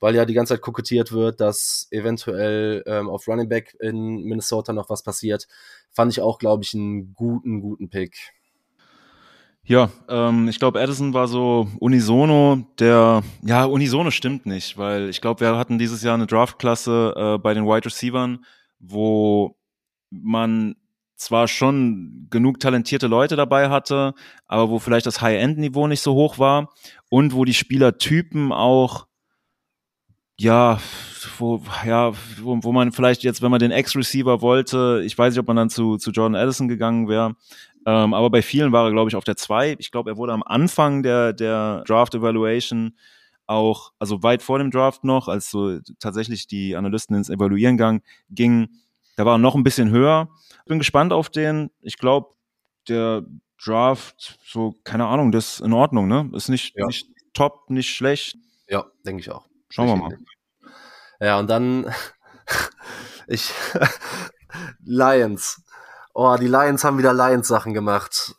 [0.00, 4.72] weil ja die ganze Zeit kokettiert wird, dass eventuell ähm, auf Running Back in Minnesota
[4.72, 5.46] noch was passiert.
[5.90, 8.32] Fand ich auch, glaube ich, einen guten, guten Pick.
[9.66, 15.22] Ja, ähm, ich glaube, Addison war so unisono, der, ja, unisono stimmt nicht, weil ich
[15.22, 18.38] glaube, wir hatten dieses Jahr eine Draftklasse äh, bei den Wide Receivers,
[18.78, 19.56] wo
[20.10, 20.76] man
[21.16, 24.12] zwar schon genug talentierte Leute dabei hatte,
[24.46, 26.70] aber wo vielleicht das High-End-Niveau nicht so hoch war
[27.08, 29.06] und wo die Spielertypen auch
[30.36, 30.80] ja,
[31.38, 35.40] wo, ja, wo, wo man vielleicht jetzt, wenn man den Ex-Receiver wollte, ich weiß nicht,
[35.40, 37.36] ob man dann zu, zu Jordan Addison gegangen wäre,
[37.86, 39.76] ähm, aber bei vielen war er, glaube ich, auf der 2.
[39.78, 42.96] Ich glaube, er wurde am Anfang der, der Draft Evaluation
[43.46, 48.02] auch, also weit vor dem Draft noch, als so tatsächlich die Analysten ins Evaluieren gang,
[48.30, 48.80] gingen,
[49.16, 50.28] da war er noch ein bisschen höher.
[50.66, 51.70] Bin gespannt auf den.
[51.82, 52.30] Ich glaube,
[52.88, 53.22] der
[53.62, 56.30] Draft, so, keine Ahnung, das ist in Ordnung, ne?
[56.32, 56.86] Ist nicht, ja.
[56.86, 58.36] nicht top, nicht schlecht.
[58.68, 59.46] Ja, denke ich auch.
[59.74, 60.18] Schauen wir mal.
[61.18, 61.92] Ja, und dann
[63.26, 63.52] ich
[64.84, 65.64] Lions.
[66.12, 68.36] Oh, die Lions haben wieder Lions-Sachen gemacht.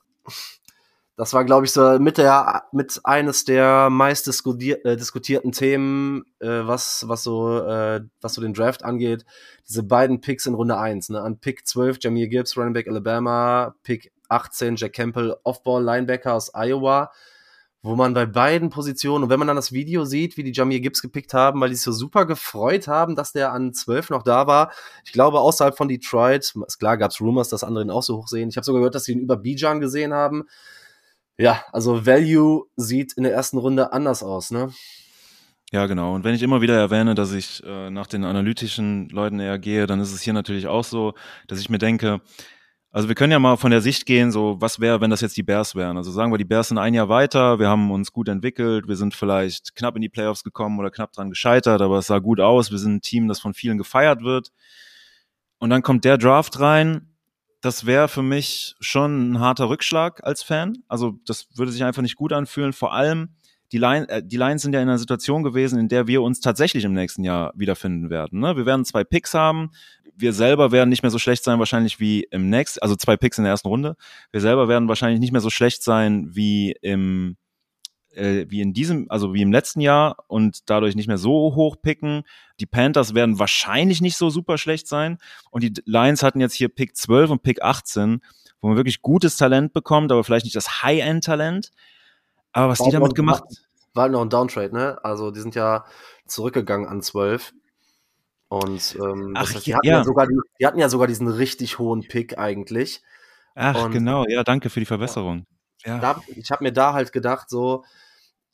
[1.17, 6.47] Das war, glaube ich, so mit der mit eines der meist äh, diskutierten Themen, äh,
[6.47, 9.25] was was so äh, was so den Draft angeht.
[9.67, 11.21] Diese beiden Picks in Runde 1, ne?
[11.21, 16.55] An Pick 12 Jamir Gibbs, Running Back Alabama, Pick 18 Jack Campbell, Offball Linebacker aus
[16.55, 17.11] Iowa
[17.85, 20.79] wo man bei beiden Positionen, und wenn man dann das Video sieht, wie die Jamir
[20.79, 24.23] Gibbs gepickt haben, weil die sich so super gefreut haben, dass der an 12 noch
[24.23, 24.71] da war.
[25.05, 28.17] Ich glaube, außerhalb von Detroit, ist klar gab es Rumors, dass andere ihn auch so
[28.17, 28.49] hoch sehen.
[28.49, 30.45] Ich habe sogar gehört, dass sie ihn über Bijan gesehen haben.
[31.37, 34.73] Ja, also Value sieht in der ersten Runde anders aus, ne?
[35.71, 36.15] Ja, genau.
[36.15, 39.85] Und wenn ich immer wieder erwähne, dass ich äh, nach den analytischen Leuten eher gehe,
[39.85, 41.13] dann ist es hier natürlich auch so,
[41.47, 42.21] dass ich mir denke,
[42.95, 45.35] also wir können ja mal von der Sicht gehen, so was wäre, wenn das jetzt
[45.35, 45.97] die Bears wären.
[45.97, 48.95] Also sagen wir, die Bears sind ein Jahr weiter, wir haben uns gut entwickelt, wir
[48.95, 52.39] sind vielleicht knapp in die Playoffs gekommen oder knapp dran gescheitert, aber es sah gut
[52.39, 54.53] aus, wir sind ein Team, das von vielen gefeiert wird.
[55.57, 57.09] Und dann kommt der Draft rein.
[57.59, 60.77] Das wäre für mich schon ein harter Rückschlag als Fan.
[60.87, 62.71] Also das würde sich einfach nicht gut anfühlen.
[62.71, 63.35] Vor allem,
[63.71, 66.39] die, Line, äh, die Lions sind ja in einer Situation gewesen, in der wir uns
[66.39, 68.39] tatsächlich im nächsten Jahr wiederfinden werden.
[68.39, 68.55] Ne?
[68.55, 69.71] Wir werden zwei Picks haben.
[70.15, 73.37] Wir selber werden nicht mehr so schlecht sein, wahrscheinlich wie im nächsten, also zwei Picks
[73.37, 73.95] in der ersten Runde.
[74.31, 77.37] Wir selber werden wahrscheinlich nicht mehr so schlecht sein wie im
[78.15, 81.75] äh, wie in diesem, also wie im letzten Jahr und dadurch nicht mehr so hoch
[81.81, 82.23] picken.
[82.59, 85.17] Die Panthers werden wahrscheinlich nicht so super schlecht sein.
[85.51, 88.21] Und die Lions hatten jetzt hier Pick 12 und Pick 18,
[88.61, 91.71] wo man wirklich gutes Talent bekommt, aber vielleicht nicht das High-End-Talent.
[92.55, 93.43] Aber was war die damit noch, gemacht?
[93.93, 94.97] War halt noch ein Downtrade, ne?
[95.03, 95.85] Also die sind ja
[96.25, 97.53] zurückgegangen an 12.
[98.47, 99.97] Und ähm, Ach, heißt, die, hatten ja.
[99.97, 100.03] ja.
[100.05, 103.03] sogar, die, die, hatten ja sogar diesen richtig hohen Pick eigentlich.
[103.55, 105.45] Ach, und, genau, ja, danke für die Verbesserung.
[105.83, 105.99] Ja.
[105.99, 107.83] Da, ich habe mir da halt gedacht, so,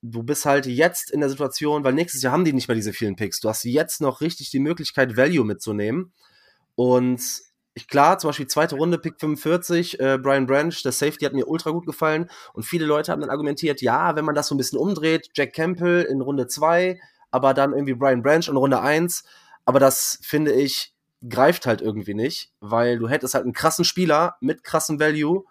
[0.01, 2.93] du bist halt jetzt in der Situation, weil nächstes Jahr haben die nicht mehr diese
[2.93, 3.39] vielen Picks.
[3.39, 6.11] Du hast jetzt noch richtig die Möglichkeit, Value mitzunehmen.
[6.73, 7.21] Und
[7.73, 11.47] ich, klar, zum Beispiel zweite Runde, Pick 45, äh, Brian Branch, der Safety hat mir
[11.47, 12.29] ultra gut gefallen.
[12.53, 15.53] Und viele Leute haben dann argumentiert, ja, wenn man das so ein bisschen umdreht, Jack
[15.53, 16.99] Campbell in Runde 2,
[17.31, 19.23] aber dann irgendwie Brian Branch in Runde 1.
[19.63, 20.93] Aber das finde ich,
[21.27, 25.45] greift halt irgendwie nicht, weil du hättest halt einen krassen Spieler mit krassem Value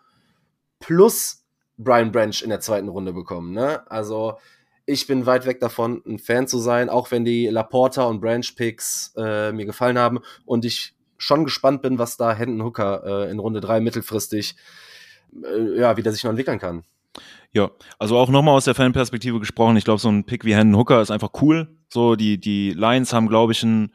[0.79, 1.45] plus
[1.79, 3.53] Brian Branch in der zweiten Runde bekommen.
[3.53, 3.91] Ne?
[3.91, 4.37] Also
[4.85, 8.45] ich bin weit weg davon, ein Fan zu sein, auch wenn die Laporta und Branch
[8.57, 13.31] Picks äh, mir gefallen haben und ich schon gespannt bin, was da Hendon Hooker äh,
[13.31, 14.57] in Runde 3 mittelfristig,
[15.45, 16.83] äh, ja, wie der sich noch entwickeln kann.
[17.53, 20.79] Ja, also auch nochmal aus der Fanperspektive gesprochen, ich glaube, so ein Pick wie Hendon
[20.81, 21.69] Hooker ist einfach cool.
[21.89, 23.93] So, die, die Lions haben, glaube ich, einen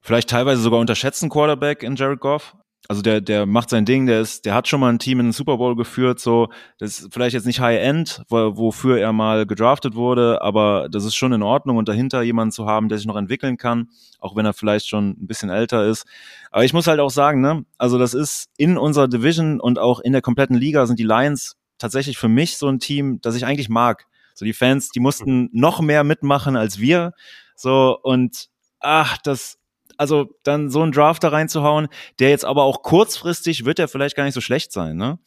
[0.00, 2.54] vielleicht teilweise sogar unterschätzten Quarterback in Jared Goff
[2.90, 5.26] also der, der macht sein Ding, der ist, der hat schon mal ein Team in
[5.26, 6.48] den Super Bowl geführt, so,
[6.78, 11.14] das ist vielleicht jetzt nicht High-End, wo, wofür er mal gedraftet wurde, aber das ist
[11.14, 14.46] schon in Ordnung und dahinter jemanden zu haben, der sich noch entwickeln kann, auch wenn
[14.46, 16.06] er vielleicht schon ein bisschen älter ist.
[16.50, 20.00] Aber ich muss halt auch sagen, ne, also das ist in unserer Division und auch
[20.00, 23.44] in der kompletten Liga sind die Lions tatsächlich für mich so ein Team, das ich
[23.44, 24.06] eigentlich mag.
[24.34, 27.12] So die Fans, die mussten noch mehr mitmachen als wir,
[27.54, 28.48] so und
[28.80, 29.57] ach, das
[29.98, 34.16] also dann so einen Draft da reinzuhauen, der jetzt aber auch kurzfristig wird er vielleicht
[34.16, 35.18] gar nicht so schlecht sein, ne?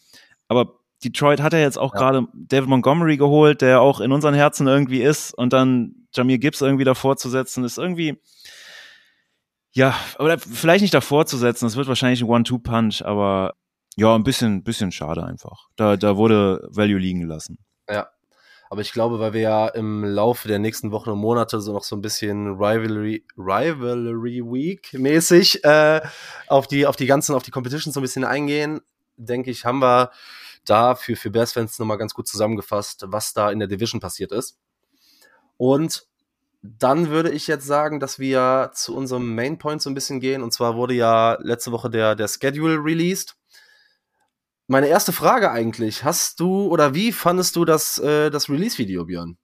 [0.48, 2.00] Aber Detroit hat er jetzt auch ja.
[2.00, 6.62] gerade David Montgomery geholt, der auch in unseren Herzen irgendwie ist und dann Jamir Gibbs
[6.62, 8.20] irgendwie davor zu setzen, ist irgendwie
[9.74, 13.54] ja, oder vielleicht nicht davor zu setzen, das wird wahrscheinlich ein One-Two-Punch, aber
[13.96, 15.68] ja, ein bisschen, bisschen schade einfach.
[15.76, 17.58] Da, da wurde Value liegen gelassen.
[18.72, 21.84] Aber ich glaube, weil wir ja im Laufe der nächsten Wochen und Monate so noch
[21.84, 26.00] so ein bisschen Rivalry, Rivalry Week mäßig äh,
[26.48, 28.80] auf die, auf die ganzen, auf die Competitions so ein bisschen eingehen,
[29.18, 30.12] denke ich, haben wir
[30.64, 34.58] da für, für Bears-Fans nochmal ganz gut zusammengefasst, was da in der Division passiert ist.
[35.58, 36.08] Und
[36.62, 40.42] dann würde ich jetzt sagen, dass wir zu unserem Main Point so ein bisschen gehen.
[40.42, 43.36] Und zwar wurde ja letzte Woche der, der Schedule released.
[44.72, 49.38] Meine erste Frage eigentlich, hast du oder wie fandest du das, äh, das Release-Video, Björn?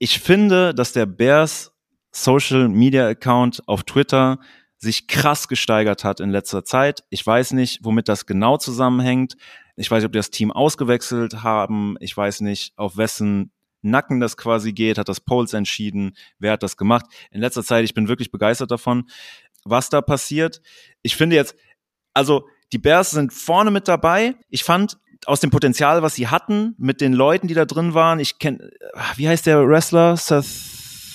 [0.00, 1.70] Ich finde, dass der Bears
[2.10, 4.40] Social Media Account auf Twitter
[4.76, 7.04] sich krass gesteigert hat in letzter Zeit.
[7.08, 9.36] Ich weiß nicht, womit das genau zusammenhängt.
[9.76, 11.94] Ich weiß nicht, ob die das Team ausgewechselt haben.
[12.00, 14.98] Ich weiß nicht, auf wessen Nacken das quasi geht.
[14.98, 16.16] Hat das Polls entschieden?
[16.40, 17.06] Wer hat das gemacht?
[17.30, 19.08] In letzter Zeit, ich bin wirklich begeistert davon,
[19.62, 20.60] was da passiert.
[21.02, 21.54] Ich finde jetzt,
[22.12, 24.34] also die Bears sind vorne mit dabei.
[24.50, 28.20] Ich fand aus dem Potenzial, was sie hatten, mit den Leuten, die da drin waren,
[28.20, 28.70] ich kenne,
[29.16, 30.16] wie heißt der Wrestler?
[30.16, 30.46] Seth.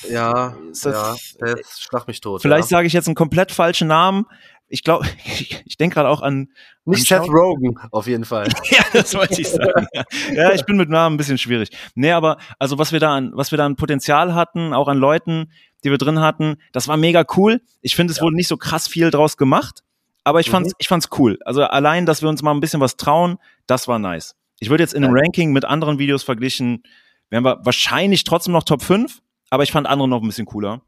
[0.10, 2.42] Ja, Seth, ja, der schlag mich tot.
[2.42, 2.78] Vielleicht ja.
[2.78, 4.26] sage ich jetzt einen komplett falschen Namen.
[4.68, 6.50] Ich glaube, ich, ich denke gerade auch an.
[6.86, 8.48] Nicht an Seth Rogen, auf jeden Fall.
[8.70, 9.88] ja, das wollte ich sagen.
[9.94, 10.04] Ja.
[10.34, 11.70] ja, ich bin mit Namen ein bisschen schwierig.
[11.96, 14.98] Nee, aber also was wir da an, was wir da an Potenzial hatten, auch an
[14.98, 15.52] Leuten,
[15.84, 17.62] die wir drin hatten, das war mega cool.
[17.82, 19.84] Ich finde, es wurde nicht so krass viel draus gemacht.
[20.24, 20.76] Aber ich fand's, mhm.
[20.78, 21.38] ich fand's cool.
[21.46, 24.36] Also allein, dass wir uns mal ein bisschen was trauen, das war nice.
[24.60, 26.84] Ich würde jetzt in einem Ranking mit anderen Videos verglichen,
[27.30, 30.82] wären wir wahrscheinlich trotzdem noch Top 5, aber ich fand andere noch ein bisschen cooler.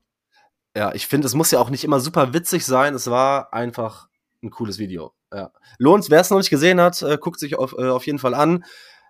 [0.76, 2.94] Ja, ich finde, es muss ja auch nicht immer super witzig sein.
[2.94, 4.08] Es war einfach
[4.44, 5.14] ein cooles Video.
[5.34, 5.52] Ja.
[5.78, 8.34] Lohnt, wer es noch nicht gesehen hat, äh, guckt sich auf, äh, auf jeden Fall
[8.34, 8.66] an.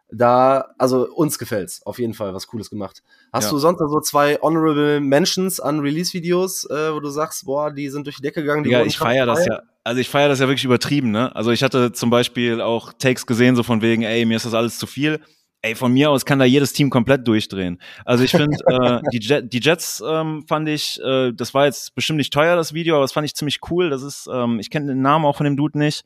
[0.10, 3.02] Da, also uns gefällt's auf jeden Fall, was Cooles gemacht.
[3.36, 3.52] Hast Ja.
[3.52, 7.90] du sonst noch so zwei Honorable Mentions an Release-Videos, äh, wo du sagst, boah, die
[7.90, 8.64] sind durch die Decke gegangen?
[8.64, 9.62] Die Ja, ich feiere das ja.
[9.84, 11.36] Also ich feiere das ja wirklich übertrieben, ne?
[11.36, 14.54] Also ich hatte zum Beispiel auch Takes gesehen, so von wegen, ey, mir ist das
[14.54, 15.20] alles zu viel.
[15.62, 17.82] Ey, von mir aus kann da jedes Team komplett durchdrehen.
[18.06, 21.94] Also ich finde, äh, die, Jet, die Jets ähm, fand ich, äh, das war jetzt
[21.94, 23.90] bestimmt nicht teuer, das Video, aber das fand ich ziemlich cool.
[23.90, 26.06] Das ist, ähm, ich kenne den Namen auch von dem Dude nicht.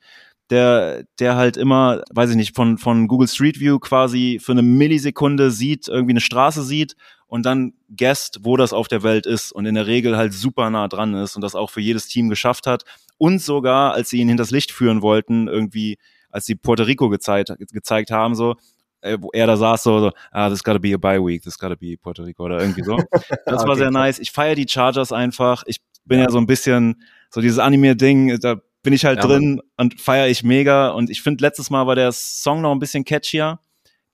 [0.49, 4.63] Der, der halt immer, weiß ich nicht, von, von Google Street View quasi für eine
[4.63, 6.95] Millisekunde sieht, irgendwie eine Straße sieht
[7.29, 10.69] und dann guesst, wo das auf der Welt ist und in der Regel halt super
[10.69, 12.83] nah dran ist und das auch für jedes Team geschafft hat.
[13.17, 15.97] Und sogar, als sie ihn hinters Licht führen wollten, irgendwie,
[16.31, 18.55] als sie Puerto Rico gezeigt, gezeigt haben, so,
[19.01, 21.57] äh, wo er da saß, so, so, ah, this gotta be a bye week, this
[21.57, 22.97] gotta be Puerto Rico oder irgendwie so.
[23.45, 23.93] Das war Okay, sehr krass.
[23.93, 24.19] nice.
[24.19, 25.63] Ich feiere die Chargers einfach.
[25.67, 29.61] Ich bin ja, so ein bisschen, so dieses Anime-Ding, da bin ich halt Ja, drin
[29.77, 30.89] und feiere ich mega.
[30.89, 33.59] Und ich finde, letztes Mal war der Song noch ein bisschen catchier.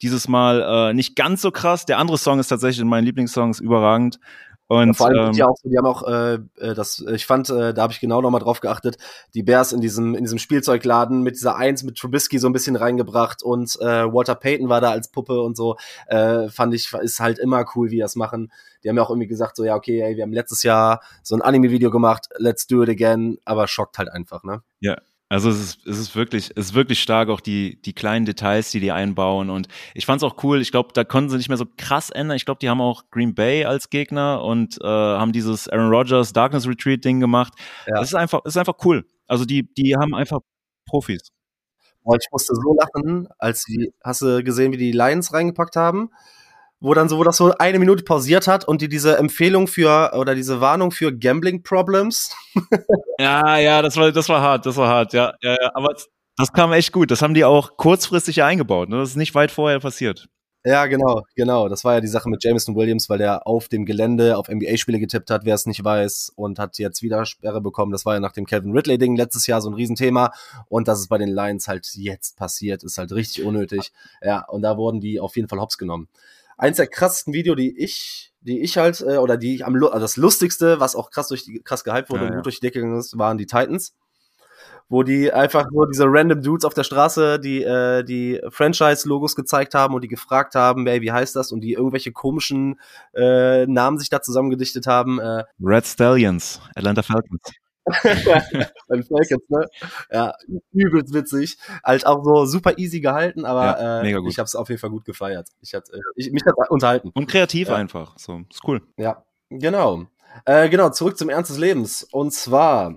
[0.05, 1.87] Dieses Mal äh, nicht ganz so krass.
[1.87, 4.19] Der andere Song ist tatsächlich in meinen Lieblingssongs überragend.
[4.67, 7.25] Und Ja, vor allem ähm, die auch so, die haben auch, äh, äh, das, ich
[7.25, 8.99] fand, äh, da habe ich genau nochmal drauf geachtet,
[9.33, 12.75] die Bears in diesem, in diesem Spielzeugladen mit dieser Eins mit Trubisky so ein bisschen
[12.75, 17.19] reingebracht und äh, Walter Payton war da als Puppe und so, äh, fand ich, ist
[17.19, 18.51] halt immer cool, wie das machen.
[18.83, 21.35] Die haben ja auch irgendwie gesagt, so, ja, okay, ey, wir haben letztes Jahr so
[21.35, 24.61] ein Anime-Video gemacht, let's do it again, aber schockt halt einfach, ne?
[24.81, 28.25] Ja, also es ist, es ist wirklich, es ist wirklich stark, auch die, die kleinen
[28.25, 29.49] Details, die die einbauen.
[29.49, 30.61] Und ich fand's auch cool.
[30.61, 32.37] Ich glaube, da konnten sie nicht mehr so krass ändern.
[32.37, 36.31] Ich glaube, die haben auch Green Bay als Gegner und äh, haben dieses Aaron Rodgers
[36.31, 37.53] Darkness Retreat Ding gemacht.
[37.87, 37.95] Ja.
[37.95, 39.05] Das ist einfach, das ist einfach cool.
[39.27, 40.41] Also die, die haben einfach
[40.85, 41.31] Profis.
[42.03, 46.11] Boah, ich musste so lachen, als die, hast du gesehen, wie die Lions reingepackt haben?
[46.81, 50.11] Wo dann so, wo das so eine Minute pausiert hat und die diese Empfehlung für
[50.15, 52.35] oder diese Warnung für Gambling Problems.
[53.17, 55.71] Ja, ja, das war, das war hart, das war hart, ja, ja, ja.
[55.73, 55.93] Aber
[56.37, 57.11] das- kam echt gut.
[57.11, 58.89] Das haben die auch kurzfristig eingebaut.
[58.89, 58.97] Ne?
[58.97, 60.27] Das ist nicht weit vorher passiert.
[60.65, 61.69] Ja, genau, genau.
[61.69, 64.99] Das war ja die Sache mit Jameson Williams, weil der auf dem Gelände auf NBA-Spiele
[64.99, 67.91] getippt hat, wer es nicht weiß, und hat jetzt wieder Sperre bekommen.
[67.91, 70.31] Das war ja nach dem Calvin Ridley-Ding letztes Jahr so ein Riesenthema.
[70.67, 73.91] Und dass es bei den Lions halt jetzt passiert, ist halt richtig unnötig.
[74.23, 76.09] Ja, und da wurden die auf jeden Fall hops genommen.
[76.57, 79.99] Eins der krassesten Video, die ich, die ich halt, äh, oder die ich am, also
[79.99, 82.35] das lustigste, was auch krass durch die, krass gehypt wurde Ja, und ja.
[82.37, 83.93] gut durch die Decke gegangen ist, waren die Titans
[84.87, 89.73] wo die einfach nur diese random Dudes auf der Straße, die äh, die Franchise-Logos gezeigt
[89.73, 91.51] haben und die gefragt haben, ey, wie heißt das?
[91.51, 92.79] Und die irgendwelche komischen
[93.15, 95.19] äh, Namen sich da zusammengedichtet haben.
[95.19, 97.41] Äh, Red Stallions, Atlanta Falcons.
[98.87, 99.65] beim Falcons, ne?
[100.11, 100.33] Ja,
[100.71, 101.57] übelst witzig.
[101.83, 104.89] Halt auch so super easy gehalten, aber Ja, äh, ich habe es auf jeden Fall
[104.89, 105.49] gut gefeiert.
[105.61, 107.11] Ich hat, äh, ich, mich hat unterhalten.
[107.13, 107.75] Und kreativ Ja.
[107.75, 108.17] einfach.
[108.17, 108.81] So, ist cool.
[108.97, 110.05] Ja, genau.
[110.45, 112.03] Äh, genau, zurück zum Ernst des Lebens.
[112.11, 112.95] Und zwar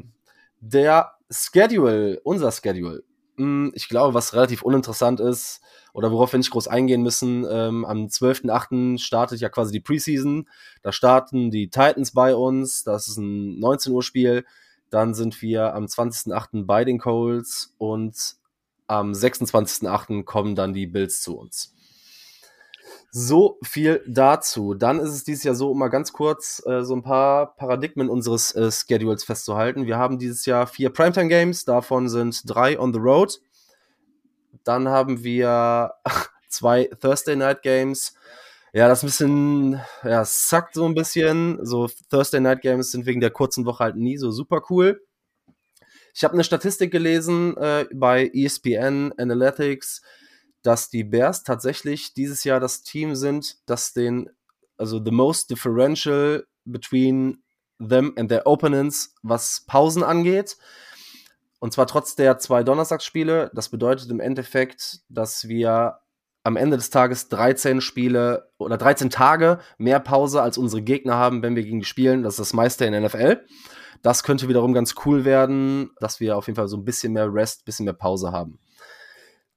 [0.61, 3.03] der Schedule, unser Schedule.
[3.37, 5.61] Hm, Ich glaube, was relativ uninteressant ist
[5.93, 8.99] oder worauf wir nicht groß eingehen müssen, ähm, am 12.8.
[8.99, 10.49] startet ja quasi die Preseason.
[10.83, 12.83] Da starten die Titans bei uns.
[12.85, 14.45] Das ist ein 19 Uhr Spiel.
[14.91, 16.65] Dann sind wir am 20.8.
[16.65, 18.37] bei den Colts und
[18.87, 20.25] am 26.8.
[20.25, 21.75] kommen dann die Bills zu uns.
[23.11, 24.75] So viel dazu.
[24.75, 28.11] Dann ist es dieses Jahr so, um mal ganz kurz äh, so ein paar Paradigmen
[28.11, 29.87] unseres äh, Schedules festzuhalten.
[29.87, 33.41] Wir haben dieses Jahr vier Primetime Games, davon sind drei on the road.
[34.65, 35.95] Dann haben wir
[36.49, 38.15] zwei Thursday Night Games.
[38.75, 41.65] Ja, das ein bisschen, ja, es zackt so ein bisschen.
[41.65, 45.01] So Thursday Night Games sind wegen der kurzen Woche halt nie so super cool.
[46.15, 50.03] Ich habe eine Statistik gelesen äh, bei ESPN Analytics,
[50.63, 54.29] dass die Bears tatsächlich dieses Jahr das Team sind, das den,
[54.77, 57.43] also the most differential between
[57.79, 60.57] them and their opponents, was Pausen angeht.
[61.61, 63.51] Und zwar trotz der zwei Donnerstagsspiele.
[63.55, 66.01] Das bedeutet im Endeffekt, dass wir
[66.45, 71.43] am Ende des Tages 13 Spiele oder 13 Tage mehr Pause als unsere Gegner haben,
[71.43, 72.23] wenn wir gegen die spielen.
[72.23, 73.45] Das ist das meiste in der NFL.
[74.03, 77.33] Das könnte wiederum ganz cool werden, dass wir auf jeden Fall so ein bisschen mehr
[77.33, 78.59] Rest, bisschen mehr Pause haben.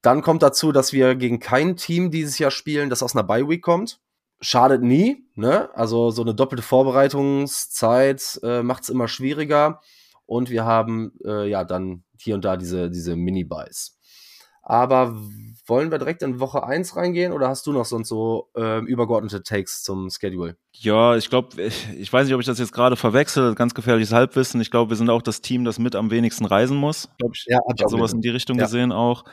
[0.02, 3.48] Dann kommt dazu, dass wir gegen kein Team dieses Jahr spielen, das aus einer Bye
[3.48, 4.00] Week kommt.
[4.40, 5.70] Schadet nie, ne?
[5.76, 9.80] Also so eine doppelte Vorbereitungszeit äh, macht es immer schwieriger.
[10.26, 14.00] Und wir haben äh, ja dann hier und da diese, diese Mini-Buys.
[14.72, 15.14] Aber
[15.68, 19.44] wollen wir direkt in Woche 1 reingehen oder hast du noch sonst so äh, übergeordnete
[19.44, 20.56] Takes zum Schedule?
[20.72, 24.14] Ja, ich glaube, ich, ich weiß nicht, ob ich das jetzt gerade verwechsel, ganz gefährliches
[24.14, 24.62] Halbwissen.
[24.62, 27.10] Ich glaube, wir sind auch das Team, das mit am wenigsten reisen muss.
[27.18, 28.64] Glaub ich, Ja, hab ich auch sowas in die Richtung Ja.
[28.64, 29.26] gesehen auch.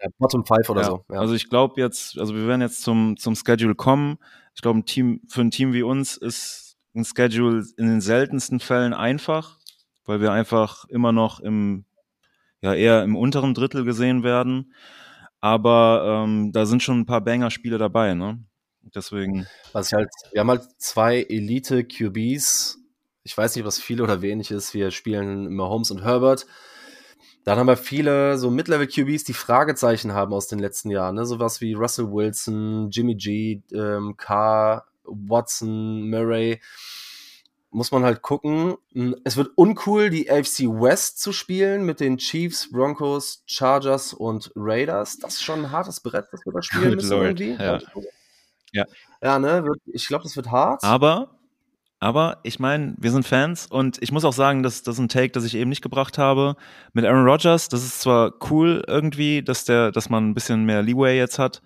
[0.00, 0.86] Ja, Bottom 5 oder ja.
[0.86, 1.04] so.
[1.10, 1.18] Ja.
[1.18, 4.18] Also ich glaube jetzt, also wir werden jetzt zum, zum Schedule kommen.
[4.54, 8.60] Ich glaube, ein Team, für ein Team wie uns ist ein Schedule in den seltensten
[8.60, 9.58] Fällen einfach,
[10.04, 11.86] weil wir einfach immer noch im,
[12.66, 14.72] ja, eher im unteren Drittel gesehen werden.
[15.40, 18.42] aber ähm, da sind schon ein paar Banger-Spiele dabei, ne?
[18.94, 19.46] Deswegen.
[19.72, 22.78] Was ich halt, wir haben halt zwei Elite-QBs.
[23.22, 24.74] Ich weiß nicht, was viel oder wenig ist.
[24.74, 26.46] Wir spielen immer Holmes und Herbert.
[27.44, 31.14] Dann haben wir viele so Mid-Level-QBs, die Fragezeichen haben aus den letzten Jahren.
[31.14, 31.26] Ne?
[31.26, 36.60] Sowas wie Russell Wilson, Jimmy G, ähm, Carr, Watson, Murray.
[37.70, 38.76] Muss man halt gucken.
[38.92, 44.50] Hm, es wird uncool, die AFC West zu spielen mit den Chiefs, Broncos, Chargers und
[44.56, 45.18] Raiders.
[45.18, 47.62] Das ist schon ein hartes Brett, das wir da spielen Good müssen Lord, irgendwie.
[47.62, 47.78] ja.
[48.72, 48.84] Ja.
[49.22, 49.64] Ja, ne?
[49.86, 50.84] Ich glaube, das wird hart.
[50.84, 51.38] Aber,
[51.98, 55.08] aber ich meine, wir sind Fans und ich muss auch sagen, dass das ist ein
[55.08, 56.56] Take, das ich eben nicht gebracht habe.
[56.92, 60.82] Mit Aaron Rodgers, das ist zwar cool irgendwie, dass der, dass man ein bisschen mehr
[60.82, 61.62] Leeway jetzt hat,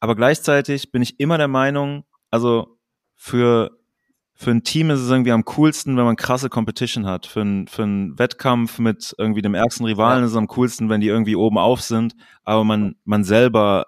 [0.00, 2.78] aber gleichzeitig bin ich immer der Meinung, also
[3.14, 3.77] für
[4.40, 7.26] für ein Team ist es irgendwie am coolsten, wenn man krasse Competition hat.
[7.26, 10.26] Für, ein, für einen Wettkampf mit irgendwie dem ärgsten Rivalen Ja.
[10.26, 12.14] ist es am coolsten, wenn die irgendwie oben auf sind,
[12.44, 13.86] aber man, man selber,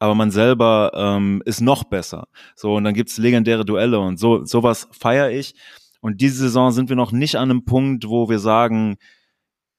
[0.00, 2.26] aber man selber ähm, ist noch besser.
[2.56, 5.54] So, und dann gibt's legendäre Duelle und so, sowas feiere ich.
[6.00, 8.96] Und diese Saison sind wir noch nicht an einem Punkt, wo wir sagen,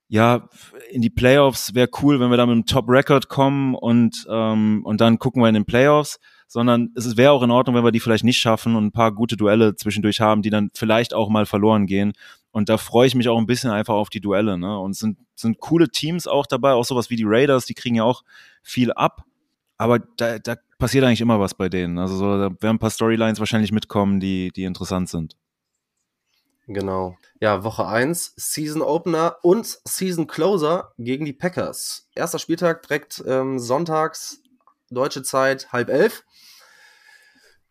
[0.08, 0.48] ja,
[0.90, 5.02] in die Playoffs wäre cool, wenn wir da mit einem Top-Record kommen und, ähm, und
[5.02, 6.18] dann gucken wir in den Playoffs,
[6.48, 9.12] sondern es wäre auch in Ordnung, wenn wir die vielleicht nicht schaffen und ein paar
[9.12, 12.14] gute Duelle zwischendurch haben, die dann vielleicht auch mal verloren gehen.
[12.52, 14.58] Und da freue ich mich auch ein bisschen einfach auf die Duelle.
[14.58, 14.80] Ne?
[14.80, 18.04] Und sind, sind coole Teams auch dabei, auch sowas wie die Raiders, die kriegen ja
[18.04, 18.24] auch
[18.64, 19.24] viel ab.
[19.78, 22.00] Aber da, da passiert eigentlich immer was bei denen.
[22.00, 25.36] Also so, da werden ein paar Storylines wahrscheinlich mitkommen, die, die interessant sind.
[26.68, 27.18] Genau.
[27.40, 32.10] Ja, Woche 1, Season Opener und Season Closer gegen die Packers.
[32.14, 34.42] Erster Spieltag direkt ähm, sonntags,
[34.90, 36.26] deutsche Zeit, halb elf.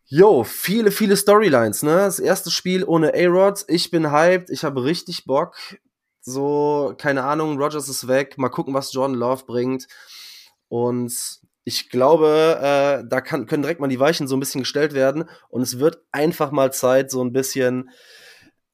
[0.07, 1.95] Jo, viele, viele Storylines, ne?
[1.95, 3.65] Das erste Spiel ohne A-Rod.
[3.67, 5.55] Ich bin hyped, ich habe richtig Bock.
[6.21, 8.37] So, keine Ahnung, Rogers ist weg.
[8.37, 9.87] Mal gucken, was Jordan Love bringt.
[10.69, 11.13] Und
[11.63, 15.25] ich glaube, äh, da kann, können direkt mal die Weichen so ein bisschen gestellt werden.
[15.49, 17.89] Und es wird einfach mal Zeit, so ein bisschen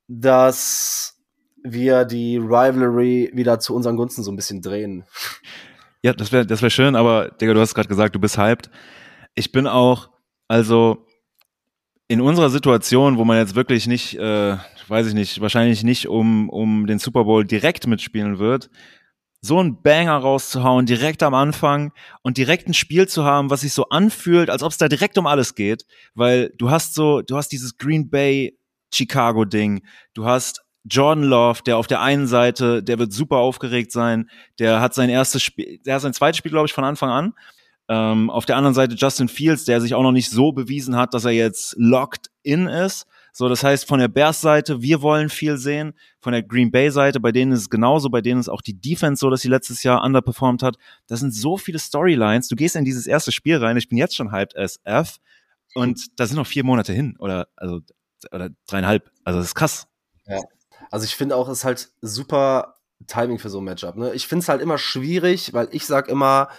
[0.08, 1.20] dass
[1.64, 5.06] wir die Rivalry wieder zu unseren Gunsten so ein bisschen drehen.
[6.02, 8.70] Ja, das wäre das wär schön, aber Digga, du hast gerade gesagt, du bist hyped.
[9.36, 10.10] Ich bin auch,
[10.48, 11.08] also
[12.14, 14.58] in unserer Situation, wo man jetzt wirklich nicht, äh,
[14.88, 18.70] weiß ich nicht, wahrscheinlich nicht um, um den Super Bowl direkt mitspielen wird,
[19.42, 21.92] so ein Banger rauszuhauen, direkt am Anfang
[22.22, 25.18] und direkt ein Spiel zu haben, was sich so anfühlt, als ob es da direkt
[25.18, 28.60] um alles geht, weil du hast so, du hast dieses Green Bay
[28.94, 29.84] Chicago Ding,
[30.14, 34.82] du hast Jordan Love, der auf der einen Seite, der wird super aufgeregt sein, der
[34.82, 37.34] hat sein erstes Spiel, der hat sein zweites Spiel, glaube ich, von Anfang an.
[37.94, 41.14] Ähm, auf der anderen Seite Justin Fields, der sich auch noch nicht so bewiesen hat,
[41.14, 43.06] dass er jetzt locked in ist.
[43.32, 45.94] So, das heißt, von der Bears-Seite, wir wollen viel sehen.
[46.20, 49.20] Von der Green Bay-Seite, bei denen ist es genauso, bei denen ist auch die Defense
[49.20, 50.78] so, dass sie letztes Jahr underperformed hat.
[51.08, 52.48] Das sind so viele Storylines.
[52.48, 55.18] Du gehst in dieses erste Spiel rein, ich bin jetzt schon hyped SF
[55.76, 57.82] und da sind noch vier Monate hin oder, also,
[58.32, 59.12] oder dreieinhalb.
[59.24, 59.88] Also, das ist krass.
[60.90, 62.76] Also ich finde auch, es ist halt super
[63.08, 63.98] Timing für so ein Matchup.
[63.98, 64.14] Ne?
[64.14, 66.50] Ich finde es halt immer schwierig, weil ich sag immer,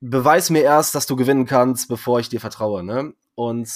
[0.00, 2.82] beweis mir erst, dass du gewinnen kannst, bevor ich dir vertraue.
[2.82, 3.14] Ne?
[3.34, 3.68] Und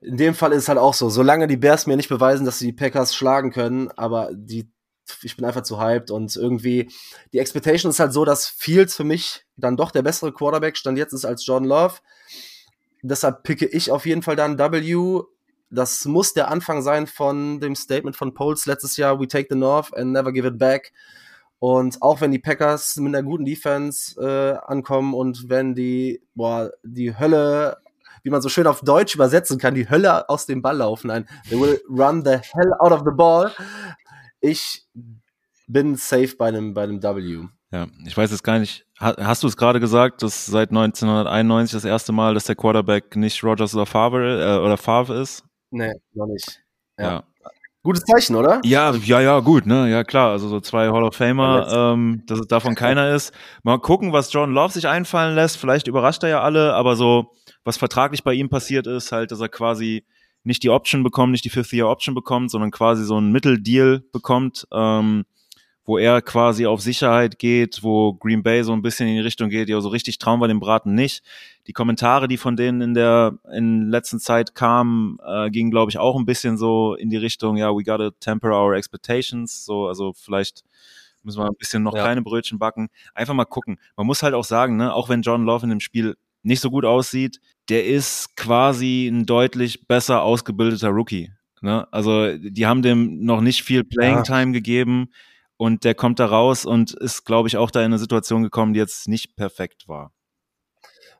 [0.00, 2.58] in dem Fall ist es halt auch so, solange die Bears mir nicht beweisen, dass
[2.58, 4.68] sie die Packers schlagen können, aber die,
[5.22, 6.90] ich bin einfach zu hyped und irgendwie,
[7.32, 10.98] die Expectation ist halt so, dass Fields für mich dann doch der bessere Quarterback stand
[10.98, 11.94] jetzt ist als Jordan Love.
[13.02, 15.22] Deshalb picke ich auf jeden Fall dann W.
[15.70, 19.56] Das muss der Anfang sein von dem Statement von Poles letztes Jahr, we take the
[19.56, 20.92] North and never give it back.
[21.64, 26.72] Und auch wenn die Packers mit einer guten Defense äh, ankommen und wenn die, boah,
[26.82, 27.76] die Hölle,
[28.24, 31.24] wie man so schön auf Deutsch übersetzen kann, die Hölle aus dem Ball laufen, ein
[31.48, 33.52] they will run the hell out of the ball.
[34.40, 34.88] Ich
[35.68, 37.44] bin safe bei einem, bei einem W.
[37.70, 41.74] Ja, ich weiß jetzt gar nicht, ha- hast du es gerade gesagt, dass seit 1991
[41.74, 45.44] das erste Mal, dass der Quarterback nicht Rogers oder Favre, äh, oder Favre ist?
[45.70, 46.60] Nee, noch nicht.
[46.98, 47.04] Ja.
[47.04, 47.22] Ja.
[47.84, 48.60] Gutes Zeichen, oder?
[48.62, 52.38] Ja, ja, ja, gut, ne, ja klar, also so zwei Hall of Famer, ähm, dass
[52.38, 53.32] es davon keiner ist.
[53.64, 55.56] Mal gucken, was John Love sich einfallen lässt.
[55.56, 57.32] Vielleicht überrascht er ja alle, aber so,
[57.64, 60.04] was vertraglich bei ihm passiert ist, halt, dass er quasi
[60.44, 65.24] nicht die Option bekommt, nicht die Fifth-Year-Option bekommt, sondern quasi so einen Mitteldeal bekommt, ähm,
[65.84, 69.48] wo er quasi auf Sicherheit geht, wo Green Bay so ein bisschen in die Richtung
[69.48, 71.24] geht, ja, so richtig trauen wir den Braten nicht.
[71.66, 75.98] Die Kommentare, die von denen in der in letzten Zeit kamen, äh, gingen, glaube ich,
[75.98, 79.64] auch ein bisschen so in die Richtung, ja, we gotta temper our expectations.
[79.64, 80.62] So, also vielleicht
[81.24, 82.02] müssen wir ein bisschen noch Ja.
[82.02, 82.88] kleine Brötchen backen.
[83.14, 83.78] Einfach mal gucken.
[83.96, 86.70] Man muss halt auch sagen, ne, auch wenn John Love in dem Spiel nicht so
[86.70, 91.30] gut aussieht, der ist quasi ein deutlich besser ausgebildeter Rookie.
[91.60, 91.86] Ne?
[91.92, 94.22] Also die haben dem noch nicht viel Playing Ja.
[94.22, 95.10] Time gegeben
[95.62, 98.72] und der kommt da raus und ist, glaube ich, auch da in eine Situation gekommen,
[98.72, 100.12] die jetzt nicht perfekt war.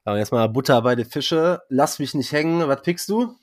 [0.03, 1.61] Aber jetzt mal Butter bei den Fische.
[1.69, 2.67] Lass mich nicht hängen.
[2.67, 3.37] Was pickst du?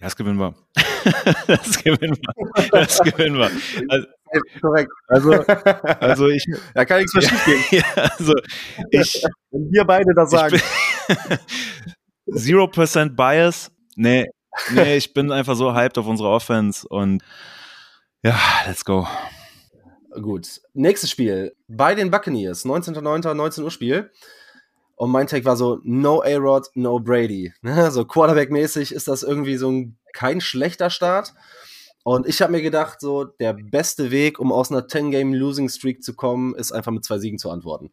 [0.00, 0.56] Das gewinnen wir.
[1.46, 2.68] das gewinnen wir.
[2.72, 3.52] Das gewinnen wir.
[3.88, 4.06] Also,
[4.60, 4.90] Korrekt.
[5.06, 5.30] Also,
[6.00, 6.44] also ich.
[6.74, 7.84] Da kann nichts mehr schief gehen.
[7.94, 8.34] Also
[8.90, 9.22] ich.
[9.52, 10.60] Wenn wir beide das sagen.
[12.34, 13.70] Zero Percent Bias.
[13.94, 14.26] Nee,
[14.72, 17.22] nee, ich bin einfach so hyped auf unsere Offense und
[18.24, 18.36] ja,
[18.66, 19.06] let's go.
[20.20, 20.60] Gut.
[20.74, 21.54] Nächstes Spiel.
[21.68, 22.64] Bei den Buccaneers.
[22.64, 23.34] 19.09.
[23.34, 24.10] 19 Uhr Spiel.
[24.96, 27.52] Und mein Take war so, no A-Rod, no Brady.
[27.90, 31.34] So Quarterback-mäßig ist das irgendwie so ein, kein schlechter Start.
[32.04, 36.54] Und ich habe mir gedacht, so der beste Weg, um aus einer 10-Game-Losing-Streak zu kommen,
[36.54, 37.92] ist einfach mit zwei Siegen zu antworten.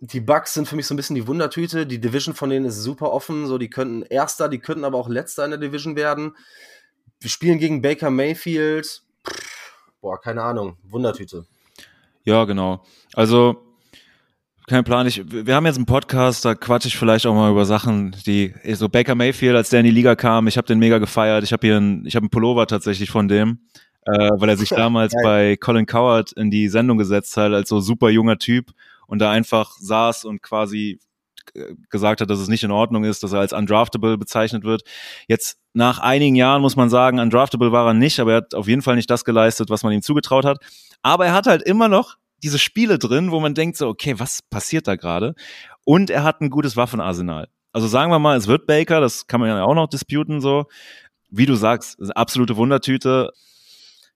[0.00, 1.86] Die Bucks sind für mich so ein bisschen die Wundertüte.
[1.86, 3.46] Die Division von denen ist super offen.
[3.46, 6.36] So, die könnten Erster, die könnten aber auch Letzter in der Division werden.
[7.20, 9.02] Wir spielen gegen Baker Mayfield.
[10.04, 10.76] Boah, keine Ahnung.
[10.90, 11.46] Wundertüte.
[12.24, 12.84] Ja, genau.
[13.14, 13.56] Also
[14.66, 15.06] kein Plan.
[15.06, 18.52] Ich, wir haben jetzt einen Podcast, da quatsche ich vielleicht auch mal über Sachen, die
[18.74, 21.42] so Baker Mayfield, als der in die Liga kam, ich habe den mega gefeiert.
[21.42, 23.60] Ich habe hier einen, ich habe einen Pullover tatsächlich von dem,
[24.04, 27.80] äh, weil er sich damals bei Colin Coward in die Sendung gesetzt hat als so
[27.80, 28.72] super junger Typ
[29.06, 31.00] und da einfach saß und quasi
[31.90, 34.82] gesagt hat, dass es nicht in Ordnung ist, dass er als undraftable bezeichnet wird.
[35.28, 38.68] Jetzt nach einigen Jahren muss man sagen, undraftable war er nicht, aber er hat auf
[38.68, 40.58] jeden Fall nicht das geleistet, was man ihm zugetraut hat.
[41.02, 44.40] Aber er hat halt immer noch diese Spiele drin, wo man denkt so, okay, was
[44.42, 45.34] passiert da gerade?
[45.84, 47.48] Und er hat ein gutes Waffenarsenal.
[47.72, 50.66] Also sagen wir mal, es wird Baker, das kann man ja auch noch disputen so.
[51.30, 53.32] Wie du sagst, absolute Wundertüte.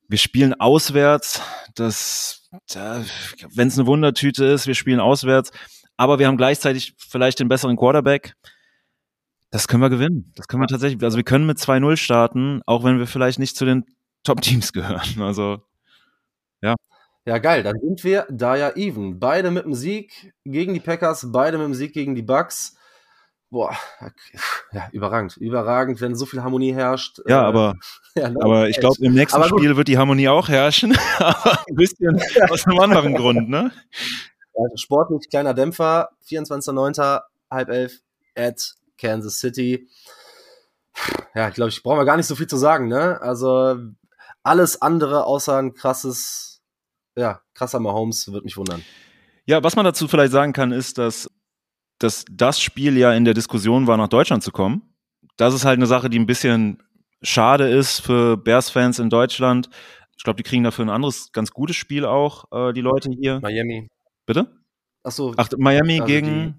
[0.06, 1.42] Wir spielen auswärts,
[1.74, 3.04] das, da,
[3.52, 5.50] wenn es eine Wundertüte ist, wir spielen auswärts,
[5.98, 8.34] aber wir haben gleichzeitig vielleicht den besseren Quarterback.
[9.50, 10.32] Das können wir gewinnen.
[10.36, 13.56] Das können wir tatsächlich, also wir können mit 2-0 starten, auch wenn wir vielleicht nicht
[13.56, 13.84] zu den
[14.24, 15.20] Top-Teams gehören.
[15.20, 15.62] Also,
[16.62, 16.76] ja.
[17.26, 17.62] Ja, geil.
[17.62, 19.18] Dann sind wir da ja even.
[19.18, 22.76] Beide mit dem Sieg gegen die Packers, beide mit dem Sieg gegen die Bucks.
[23.50, 23.74] Boah,
[24.72, 25.36] ja, überragend.
[25.38, 27.20] Überragend, wenn so viel Harmonie herrscht.
[27.26, 27.76] Ja, aber,
[28.14, 30.96] ja, aber ich glaube, im nächsten Spiel wird die Harmonie auch herrschen.
[31.18, 32.20] aber ein bisschen
[32.50, 33.72] aus einem anderen Grund, ne?
[34.58, 36.10] Ja, sportlich kleiner Dämpfer.
[36.26, 37.20] 24.09.
[37.50, 38.00] halb elf
[38.36, 39.88] at Kansas City.
[41.34, 43.20] Ja, ich glaube, ich brauche mal gar nicht so viel zu sagen, ne?
[43.20, 43.76] Also
[44.42, 46.48] alles andere außer ein krasses
[47.18, 48.82] ja, krasser Mahomes, wird mich wundern.
[49.44, 51.28] Ja, was man dazu vielleicht sagen kann, ist, dass,
[51.98, 54.94] dass das Spiel ja in der Diskussion war, nach Deutschland zu kommen.
[55.36, 56.82] Das ist halt eine Sache, die ein bisschen
[57.22, 59.68] schade ist für Bears-Fans in Deutschland.
[60.16, 63.40] Ich glaube, die kriegen dafür ein anderes, ganz gutes Spiel auch, äh, die Leute hier.
[63.40, 63.88] Miami.
[64.28, 64.46] Bitte?
[65.04, 65.32] Ach so.
[65.38, 66.54] Ach, Miami also gegen.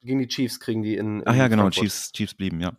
[0.00, 1.20] Die, gegen die Chiefs kriegen die in.
[1.20, 2.72] in Ach ja, genau, Chiefs, Chiefs blieben, ja.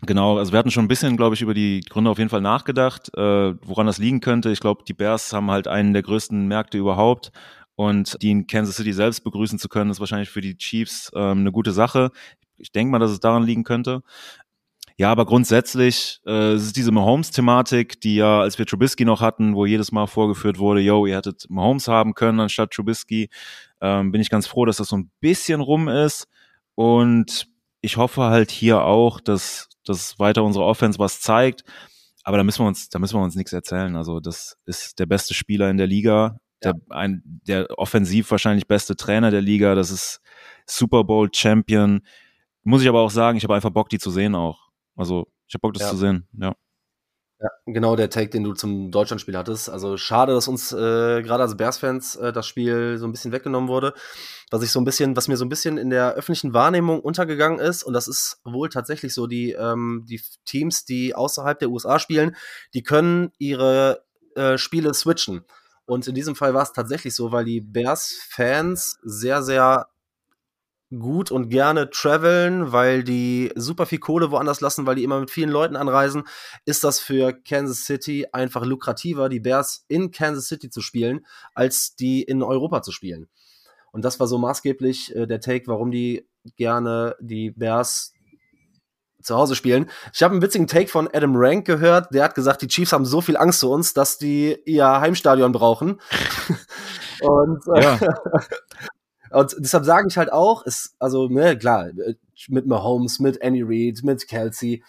[0.00, 2.40] Genau, also wir hatten schon ein bisschen, glaube ich, über die Gründe auf jeden Fall
[2.40, 4.50] nachgedacht, äh, woran das liegen könnte.
[4.50, 7.32] Ich glaube, die Bears haben halt einen der größten Märkte überhaupt
[7.74, 11.40] und die in Kansas City selbst begrüßen zu können, ist wahrscheinlich für die Chiefs ähm,
[11.40, 12.12] eine gute Sache.
[12.56, 14.02] Ich denke mal, dass es daran liegen könnte.
[14.98, 19.54] Ja, aber grundsätzlich äh, es ist diese Mahomes-Thematik, die ja, als wir Trubisky noch hatten,
[19.54, 23.28] wo jedes Mal vorgeführt wurde, yo, ihr hättet Mahomes haben können anstatt Trubisky,
[23.80, 26.28] ähm, bin ich ganz froh, dass das so ein bisschen rum ist
[26.74, 27.46] und
[27.82, 31.64] ich hoffe halt hier auch, dass dass weiter unsere Offense was zeigt.
[32.24, 33.96] Aber da müssen wir uns, da müssen wir uns nichts erzählen.
[33.96, 36.72] Also das ist der beste Spieler in der Liga, ja.
[36.72, 39.74] der, ein, der offensiv wahrscheinlich beste Trainer der Liga.
[39.74, 40.20] Das ist
[40.66, 42.02] Super Bowl Champion.
[42.64, 44.65] Muss ich aber auch sagen, ich habe einfach Bock, die zu sehen auch.
[44.96, 45.90] Also ich habe Bock, das ja.
[45.90, 46.26] zu sehen.
[46.32, 46.54] Ja.
[47.38, 49.68] Ja, genau der Take, den du zum Deutschlandspiel hattest.
[49.68, 53.68] Also schade, dass uns äh, gerade als Bears-Fans äh, das Spiel so ein bisschen weggenommen
[53.68, 53.92] wurde.
[54.50, 57.58] Was ich so ein bisschen, was mir so ein bisschen in der öffentlichen Wahrnehmung untergegangen
[57.58, 61.98] ist, und das ist wohl tatsächlich so, die, ähm, die Teams, die außerhalb der USA
[61.98, 62.34] spielen,
[62.72, 64.02] die können ihre
[64.34, 65.44] äh, Spiele switchen.
[65.84, 69.88] Und in diesem Fall war es tatsächlich so, weil die Bears-Fans sehr, sehr
[70.90, 75.30] gut und gerne traveln, weil die super viel Kohle woanders lassen, weil die immer mit
[75.30, 76.24] vielen Leuten anreisen,
[76.64, 81.96] ist das für Kansas City einfach lukrativer, die Bears in Kansas City zu spielen, als
[81.96, 83.28] die in Europa zu spielen.
[83.90, 88.12] Und das war so maßgeblich äh, der Take, warum die gerne die Bears
[89.22, 89.90] zu Hause spielen.
[90.12, 92.14] Ich habe einen witzigen Take von Adam Rank gehört.
[92.14, 95.50] Der hat gesagt, die Chiefs haben so viel Angst zu uns, dass die ihr Heimstadion
[95.50, 96.00] brauchen.
[97.22, 97.98] und äh, ja.
[99.36, 101.90] Und deshalb sage ich halt auch, ist, also, ne, klar,
[102.48, 104.82] mit Mahomes, mit Annie Reid, mit Kelsey.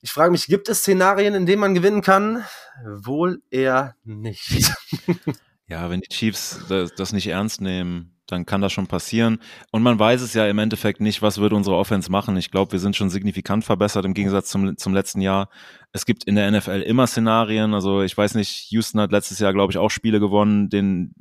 [0.00, 2.44] Ich frage mich, gibt es Szenarien, in denen man gewinnen kann?
[2.82, 4.72] Wohl eher nicht.
[5.68, 9.38] ja, wenn die Chiefs das, das nicht ernst nehmen, dann kann das schon passieren.
[9.70, 12.38] Und man weiß es ja im Endeffekt nicht, was wird unsere Offense machen.
[12.38, 15.50] Ich glaube, wir sind schon signifikant verbessert im Gegensatz zum, zum letzten Jahr.
[15.92, 17.74] Es gibt in der NFL immer Szenarien.
[17.74, 21.14] Also ich weiß nicht, Houston hat letztes Jahr, glaube ich, auch Spiele gewonnen, den,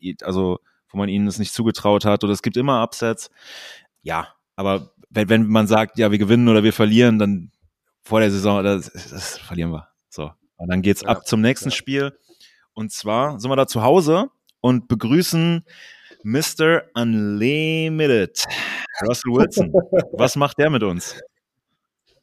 [0.00, 0.60] äh, also
[0.92, 2.22] wo man ihnen es nicht zugetraut hat.
[2.24, 3.30] Oder es gibt immer Upsets.
[4.02, 7.50] ja, aber wenn, wenn man sagt, ja, wir gewinnen oder wir verlieren, dann
[8.02, 9.88] vor der Saison, das, das verlieren wir.
[10.08, 10.30] So.
[10.56, 11.74] Und dann geht's ja, ab zum nächsten ja.
[11.74, 12.18] Spiel.
[12.74, 14.30] Und zwar sind wir da zu Hause
[14.60, 15.64] und begrüßen
[16.22, 16.82] Mr.
[16.94, 18.44] Unlimited,
[19.06, 19.72] Russell Wilson.
[20.12, 21.16] Was macht der mit uns?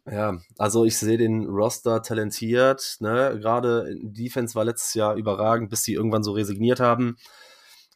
[0.10, 2.98] Ja, also ich sehe den Roster talentiert.
[3.00, 3.38] Ne?
[3.40, 7.18] Gerade Defense war letztes Jahr überragend, bis sie irgendwann so resigniert haben.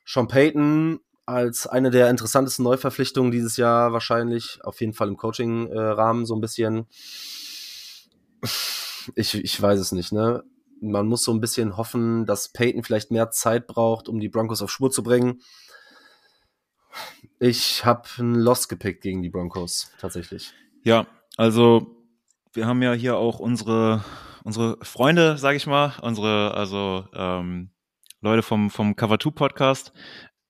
[0.06, 6.26] Sean Payton als eine der interessantesten Neuverpflichtungen dieses Jahr wahrscheinlich, auf jeden Fall im Coaching-Rahmen
[6.26, 6.88] so ein bisschen.
[9.16, 10.43] Ich, ich weiß es nicht, ne?
[10.82, 14.62] Man muss so ein bisschen hoffen, dass Peyton vielleicht mehr Zeit braucht, um die Broncos
[14.62, 15.41] auf Spur zu bringen.
[17.39, 20.54] Ich habe einen Loss gepickt gegen die Broncos, tatsächlich.
[20.84, 21.95] Ja, also
[22.54, 24.04] wir haben ja hier auch unsere,
[24.43, 27.72] unsere Freunde, sage ich mal, unsere, also ähm,
[28.24, 29.91] Leute vom, vom Cover 2 Podcast.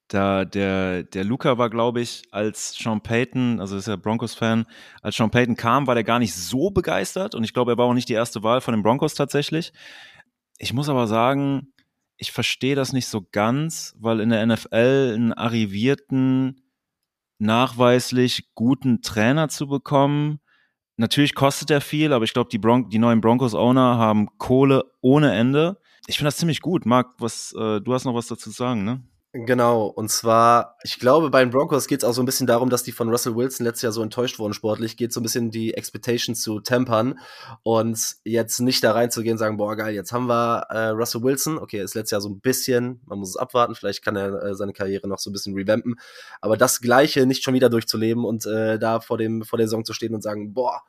[0.06, 4.66] Da, der, der Luca war, glaube ich, als Sean Payton, also ist ja Broncos-Fan,
[5.02, 7.86] als Sean Payton kam, war der gar nicht so begeistert und ich glaube, er war
[7.86, 9.72] auch nicht die erste Wahl von den Broncos tatsächlich.
[10.58, 11.72] Ich muss aber sagen,
[12.16, 16.60] ich verstehe das nicht so ganz, weil in der NFL einen arrivierten,
[17.38, 20.38] nachweislich guten Trainer zu bekommen,
[20.96, 25.34] natürlich kostet er viel, aber ich glaube, die, Bron die neuen Broncos-Owner haben Kohle ohne
[25.34, 25.80] Ende.
[26.06, 26.86] Ich finde das ziemlich gut.
[26.86, 29.02] Marc, was, äh, du hast noch was dazu zu sagen, ne?
[29.36, 32.70] Genau, und zwar, ich glaube, bei den Broncos geht es auch so ein bisschen darum,
[32.70, 35.50] dass die von Russell Wilson letztes Jahr so enttäuscht wurden sportlich, geht so ein bisschen
[35.50, 37.18] die Expectations zu tempern
[37.64, 41.58] und jetzt nicht da reinzugehen und sagen, boah, geil, jetzt haben wir äh, Russell Wilson,
[41.58, 44.54] okay, ist letztes Jahr so ein bisschen, man muss es abwarten, vielleicht kann er äh,
[44.54, 45.96] seine Karriere noch so ein bisschen revampen,
[46.40, 49.84] aber das Gleiche nicht schon wieder durchzuleben und äh, da vor, dem, vor der Saison
[49.84, 50.82] zu stehen und sagen, boah,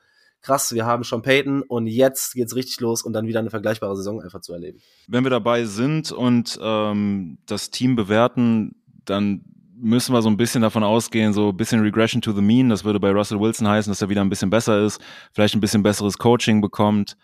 [0.46, 3.96] krass, wir haben schon Peyton und jetzt geht's richtig los und dann wieder eine vergleichbare
[3.96, 4.80] Saison einfach zu erleben.
[5.08, 8.76] Wenn wir dabei sind und ähm, das Team bewerten,
[9.06, 9.42] dann
[9.78, 12.70] müssen wir so ein bisschen davon ausgehen, so ein bisschen Regression to the Mean.
[12.70, 15.02] Das würde bei Russell Wilson heißen, dass er wieder ein bisschen besser ist,
[15.34, 17.18] vielleicht ein bisschen besseres Coaching bekommt,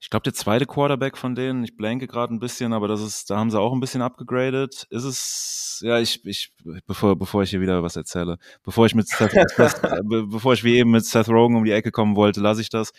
[0.00, 3.30] ich glaube, der zweite Quarterback von denen, ich blanke gerade ein bisschen, aber das ist,
[3.30, 4.86] da haben sie auch ein bisschen abgegradet.
[4.90, 6.52] Ist es, ja, ich, ich,
[6.86, 9.32] bevor, bevor ich hier wieder was erzähle, bevor ich mit Seth,
[10.04, 12.92] bevor ich wie eben mit Seth Rogen um die Ecke kommen wollte, lasse ich das.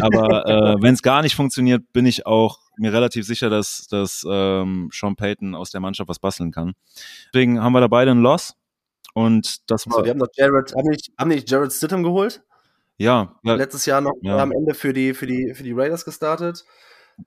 [0.00, 4.26] Aber äh, wenn es gar nicht funktioniert, bin ich auch mir relativ sicher, dass, dass
[4.28, 6.74] ähm, Sean Payton aus der Mannschaft was basteln kann.
[7.32, 8.54] Deswegen haben wir da beide einen Loss.
[9.14, 9.98] Und das war.
[9.98, 12.42] Also, die haben noch Jared, haben nicht, haben nicht Jared Stidham geholt?
[12.98, 13.54] Ja, ja.
[13.54, 14.38] Letztes Jahr noch ja.
[14.38, 16.64] am Ende für die, für, die, für die Raiders gestartet.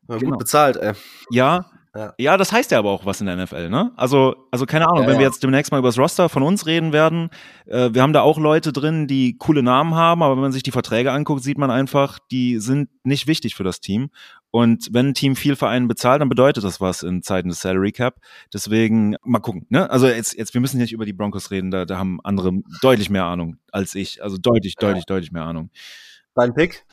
[0.07, 0.31] Genau.
[0.31, 0.93] Gut bezahlt, ey.
[1.29, 2.13] Ja, ja.
[2.17, 3.91] ja, das heißt ja aber auch was in der NFL, ne?
[3.95, 6.65] Also, also keine Ahnung, ja, wenn wir jetzt demnächst mal über das Roster von uns
[6.65, 7.29] reden werden,
[7.65, 10.63] äh, wir haben da auch Leute drin, die coole Namen haben, aber wenn man sich
[10.63, 14.09] die Verträge anguckt, sieht man einfach, die sind nicht wichtig für das Team.
[14.51, 17.59] Und wenn ein Team viel für einen bezahlt, dann bedeutet das was in Zeiten des
[17.59, 18.21] Salary Cap.
[18.53, 19.89] Deswegen mal gucken, ne?
[19.89, 23.09] Also jetzt, jetzt, wir müssen nicht über die Broncos reden, da, da haben andere deutlich
[23.09, 24.23] mehr Ahnung als ich.
[24.23, 25.71] Also deutlich, deutlich, deutlich mehr Ahnung.
[26.35, 26.85] Dein Pick?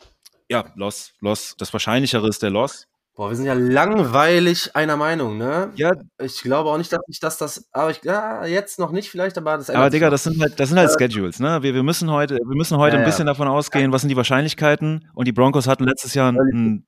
[0.49, 1.55] Ja, Loss, Loss.
[1.57, 2.89] Das Wahrscheinlichere ist der Loss.
[3.15, 5.71] Boah, wir sind ja langweilig einer Meinung, ne?
[5.75, 5.93] Ja.
[6.19, 9.37] Ich glaube auch nicht, dass ich das, das, aber ich, ja, jetzt noch nicht vielleicht,
[9.37, 11.63] aber das Aber Digga, das sind halt, das sind halt äh, Schedules, ne?
[11.63, 13.33] Wir, wir müssen heute, wir müssen heute ja, ein bisschen ja.
[13.33, 16.87] davon ausgehen, was sind die Wahrscheinlichkeiten und die Broncos hatten letztes Jahr ein, ein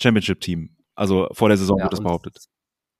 [0.00, 0.76] Championship-Team.
[0.94, 2.38] Also vor der Saison ja, wird das behauptet.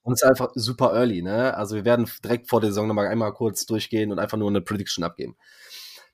[0.03, 1.57] Und es ist einfach super early, ne?
[1.57, 4.61] Also wir werden direkt vor der Saison nochmal einmal kurz durchgehen und einfach nur eine
[4.61, 5.36] Prediction abgeben.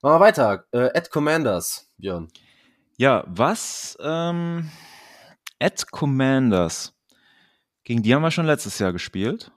[0.03, 0.65] Machen wir weiter.
[0.73, 2.29] Äh, Ed Commanders, Björn.
[2.99, 4.71] Ja, was, ähm,
[5.59, 6.95] At Commanders.
[7.85, 9.53] Gegen die haben wir schon letztes Jahr gespielt.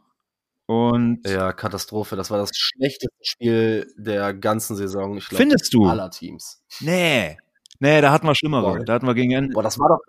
[0.68, 2.16] Und ja, Katastrophe.
[2.16, 5.18] Das war das schlechteste Spiel der ganzen Saison.
[5.18, 5.88] Ich glaub, Findest du?
[5.88, 6.62] Aller Teams.
[6.80, 7.38] Nee.
[7.80, 8.78] Nee, da hatten wir schlimmere.
[8.78, 8.86] Boah.
[8.86, 9.54] Da hatten wir gegen Ende.
[9.54, 10.00] Boah, das war doch.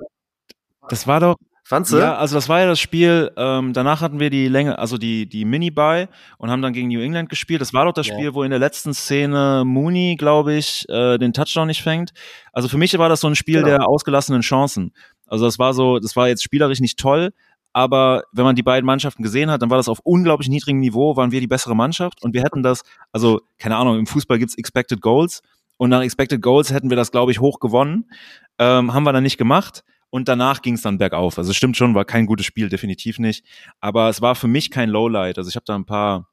[0.88, 1.36] Das war doch.
[1.70, 1.98] Fandst du?
[1.98, 5.28] Ja, also das war ja das Spiel, ähm, danach hatten wir die Länge, also die,
[5.28, 7.60] die Mini-Buy und haben dann gegen New England gespielt.
[7.60, 8.14] Das war doch das ja.
[8.14, 12.10] Spiel, wo in der letzten Szene Mooney, glaube ich, äh, den Touchdown nicht fängt.
[12.52, 13.68] Also für mich war das so ein Spiel genau.
[13.68, 14.92] der ausgelassenen Chancen.
[15.30, 17.30] Also das war so, das war jetzt spielerisch nicht toll,
[17.72, 21.16] aber wenn man die beiden Mannschaften gesehen hat, dann war das auf unglaublich niedrigem Niveau,
[21.16, 24.58] waren wir die bessere Mannschaft und wir hätten das, also keine Ahnung, im Fußball gibt's
[24.58, 25.42] Expected Goals
[25.76, 28.10] und nach Expected Goals hätten wir das, glaube ich, hoch gewonnen.
[28.58, 31.38] Ähm, haben wir dann nicht gemacht und danach ging es dann bergauf.
[31.38, 33.44] Also es stimmt schon, war kein gutes Spiel, definitiv nicht.
[33.80, 35.38] Aber es war für mich kein Lowlight.
[35.38, 36.29] Also ich habe da ein paar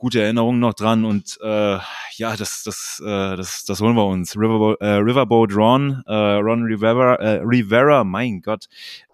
[0.00, 1.78] gute Erinnerungen noch dran und äh,
[2.16, 4.34] ja, das, das, äh, das, das holen wir uns.
[4.34, 8.66] Riverboat, äh, Riverboat Ron, äh, Ron Rivera, äh, Rivera, mein Gott,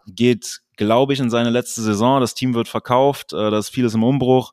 [0.06, 2.20] geht, glaube ich, in seine letzte Saison.
[2.20, 4.52] Das Team wird verkauft, äh, da ist vieles im Umbruch.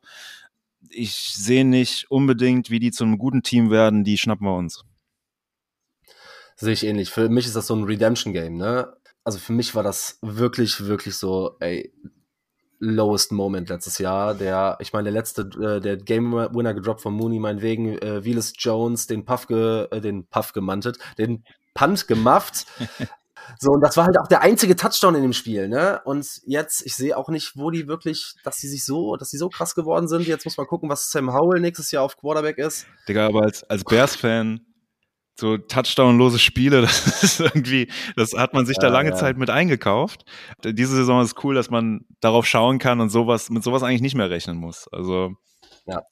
[0.90, 4.04] Ich sehe nicht unbedingt, wie die zu einem guten Team werden.
[4.04, 4.84] Die schnappen wir uns.
[6.56, 7.10] Sehe ich ähnlich.
[7.10, 8.92] Für mich ist das so ein Redemption-Game, ne?
[9.24, 11.92] also für mich war das wirklich, wirklich so, ey,
[12.78, 14.34] lowest Moment letztes Jahr.
[14.34, 18.52] Der, ich meine, der letzte, äh, der Game Winner gedroppt von Mooney, meinetwegen, äh, Willis
[18.58, 21.44] Jones, den Puff, ge, äh, den Puff gemantet, den
[21.74, 22.66] Punt gemufft.
[23.58, 26.00] So, und das war halt auch der einzige Touchdown in dem Spiel, ne?
[26.04, 29.36] Und jetzt, ich sehe auch nicht, wo die wirklich, dass die sich so, dass die
[29.36, 30.26] so krass geworden sind.
[30.26, 32.86] Jetzt muss man gucken, was Sam Howell nächstes Jahr auf Quarterback ist.
[33.08, 34.60] Digga, aber als, als Bears-Fan,
[35.36, 39.16] so Touchdown-lose Spiele, das ist irgendwie, das hat man sich ja, da lange ja.
[39.16, 40.24] Zeit mit eingekauft.
[40.64, 44.14] Diese Saison ist cool, dass man darauf schauen kann und sowas, mit sowas eigentlich nicht
[44.14, 44.88] mehr rechnen muss.
[44.92, 45.32] Also.
[45.86, 46.02] Ja.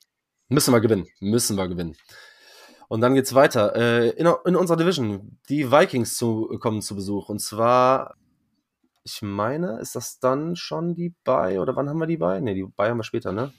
[0.48, 1.06] Müssen wir gewinnen.
[1.20, 1.96] Müssen wir gewinnen.
[2.88, 3.74] Und dann geht's weiter.
[3.74, 7.30] Äh, in, in, unserer Division, die Vikings zu, kommen zu Besuch.
[7.30, 8.16] Und zwar,
[9.02, 12.42] ich meine, ist das dann schon die Bay oder wann haben wir die Bay?
[12.42, 13.50] Ne, die Bay haben wir später, ne?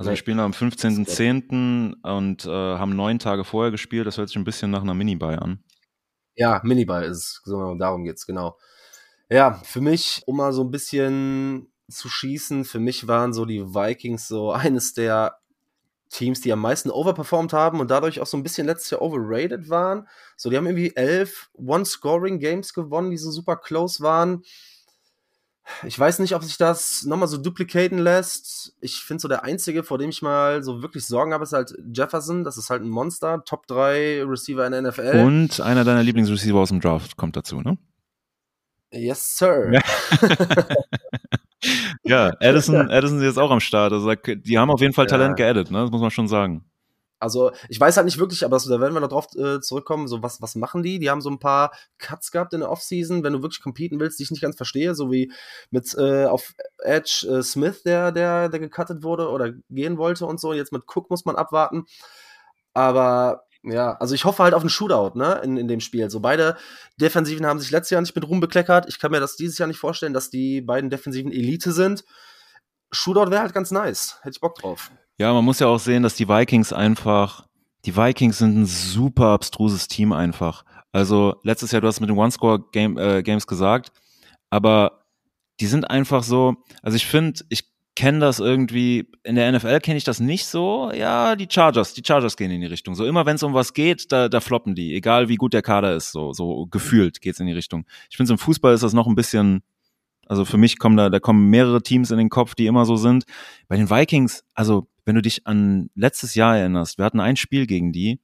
[0.00, 1.92] Also wir spielen am 15.10.
[2.02, 4.06] und äh, haben neun Tage vorher gespielt.
[4.06, 5.62] Das hört sich ein bisschen nach einer Mini-Buy an.
[6.36, 8.56] Ja, Mini-Buy ist so, darum geht's, genau.
[9.28, 13.62] Ja, für mich, um mal so ein bisschen zu schießen, für mich waren so die
[13.62, 15.36] Vikings so eines der
[16.08, 19.68] Teams, die am meisten overperformed haben und dadurch auch so ein bisschen letztes Jahr overrated
[19.68, 20.08] waren.
[20.38, 24.44] So, die haben irgendwie elf One-Scoring-Games gewonnen, die so super close waren.
[25.84, 28.74] Ich weiß nicht, ob sich das nochmal so duplicaten lässt.
[28.80, 31.74] Ich finde so der einzige, vor dem ich mal so wirklich Sorgen habe, ist halt
[31.92, 32.44] Jefferson.
[32.44, 33.42] Das ist halt ein Monster.
[33.44, 35.20] Top 3 Receiver in der NFL.
[35.24, 37.78] Und einer deiner Lieblingsreceiver aus dem Draft kommt dazu, ne?
[38.92, 39.72] Yes, sir.
[42.02, 42.30] Ja.
[42.30, 43.92] ja, Addison, Addison ist jetzt auch am Start.
[43.92, 45.44] Also, die haben auf jeden Fall Talent ja.
[45.44, 45.82] geaddet, ne?
[45.82, 46.64] Das muss man schon sagen.
[47.20, 50.08] Also, ich weiß halt nicht wirklich, aber so, da werden wir noch drauf äh, zurückkommen.
[50.08, 50.98] So, was, was machen die?
[50.98, 54.18] Die haben so ein paar Cuts gehabt in der Offseason, wenn du wirklich competen willst,
[54.18, 55.30] die ich nicht ganz verstehe, so wie
[55.70, 60.40] mit äh, auf Edge äh, Smith, der, der, der gecuttet wurde oder gehen wollte und
[60.40, 60.54] so.
[60.54, 61.84] Jetzt mit Cook muss man abwarten.
[62.72, 66.08] Aber ja, also ich hoffe halt auf einen Shootout, ne, in, in dem Spiel.
[66.10, 66.56] So beide
[66.96, 68.86] Defensiven haben sich letztes Jahr nicht mit Ruhm bekleckert.
[68.88, 72.04] Ich kann mir das dieses Jahr nicht vorstellen, dass die beiden Defensiven Elite sind.
[72.90, 74.18] Shootout wäre halt ganz nice.
[74.22, 74.90] Hätte ich Bock drauf.
[75.20, 77.46] Ja, man muss ja auch sehen, dass die Vikings einfach,
[77.84, 80.64] die Vikings sind ein super abstruses Team einfach.
[80.92, 83.92] Also letztes Jahr, du hast mit den One-Score-Games -Game, äh, gesagt,
[84.48, 85.04] aber
[85.60, 87.64] die sind einfach so, also ich finde, ich
[87.94, 90.90] kenne das irgendwie, in der NFL kenne ich das nicht so.
[90.94, 92.94] Ja, die Chargers, die Chargers gehen in die Richtung.
[92.94, 95.60] So immer wenn es um was geht, da, da floppen die, egal wie gut der
[95.60, 97.84] Kader ist, so, so gefühlt geht's in die Richtung.
[98.08, 99.64] Ich finde, im Fußball ist das noch ein bisschen,
[100.26, 102.96] also für mich kommen da, da kommen mehrere Teams in den Kopf, die immer so
[102.96, 103.24] sind.
[103.68, 107.66] Bei den Vikings, also wenn du dich an letztes Jahr erinnerst, wir hatten ein Spiel
[107.66, 108.20] gegen die,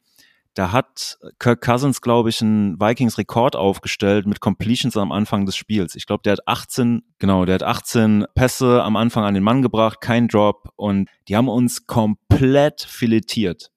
[0.56, 5.94] da hat Kirk Cousins, glaube ich, einen Vikings-Rekord aufgestellt mit Completions am Anfang des Spiels.
[5.94, 9.60] Ich glaube, der hat 18, genau, der hat 18 Pässe am Anfang an den Mann
[9.60, 13.70] gebracht, kein Drop und die haben uns komplett filetiert.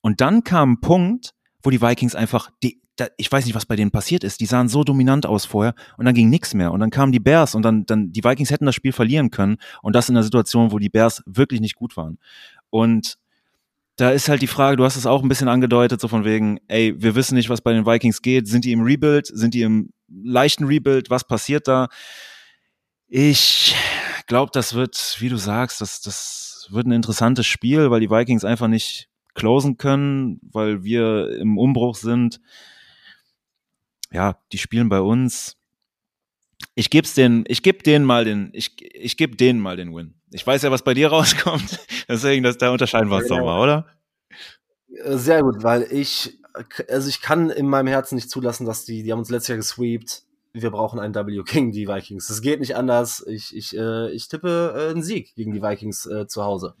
[0.00, 3.66] Und dann kam ein Punkt, wo die Vikings einfach, die, da, ich weiß nicht, was
[3.66, 4.40] bei denen passiert ist.
[4.40, 6.72] Die sahen so dominant aus vorher und dann ging nichts mehr.
[6.72, 9.56] Und dann kamen die Bears und dann, dann, die Vikings hätten das Spiel verlieren können.
[9.82, 12.18] Und das in einer Situation, wo die Bears wirklich nicht gut waren.
[12.70, 13.16] Und
[13.96, 16.58] da ist halt die Frage, du hast es auch ein bisschen angedeutet, so von wegen,
[16.68, 18.48] ey, wir wissen nicht, was bei den Vikings geht.
[18.48, 19.26] Sind die im Rebuild?
[19.26, 21.10] Sind die im leichten Rebuild?
[21.10, 21.88] Was passiert da?
[23.08, 23.74] Ich
[24.26, 28.44] glaube, das wird, wie du sagst, das, das wird ein interessantes Spiel, weil die Vikings
[28.44, 32.40] einfach nicht closen können, weil wir im Umbruch sind.
[34.14, 35.56] Ja, die spielen bei uns.
[36.76, 40.14] Ich geb's den, ich geb denen mal den, ich, ich geb denen mal den Win.
[40.30, 41.80] Ich weiß ja, was bei dir rauskommt.
[42.08, 43.86] Deswegen, das, da unterscheiden wir uns doch mal, oder?
[45.02, 46.38] Äh, sehr gut, weil ich,
[46.88, 49.58] also ich kann in meinem Herzen nicht zulassen, dass die, die haben uns letztes Jahr
[49.58, 50.22] gesweept.
[50.52, 52.28] Wir brauchen einen W gegen die Vikings.
[52.28, 53.24] Das geht nicht anders.
[53.26, 56.76] Ich, ich, äh, ich tippe äh, einen Sieg gegen die Vikings äh, zu Hause.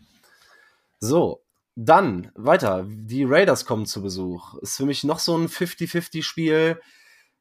[1.00, 1.42] So,
[1.74, 2.86] dann weiter.
[2.88, 4.54] Die Raiders kommen zu Besuch.
[4.58, 6.78] Ist für mich noch so ein 50-50-Spiel.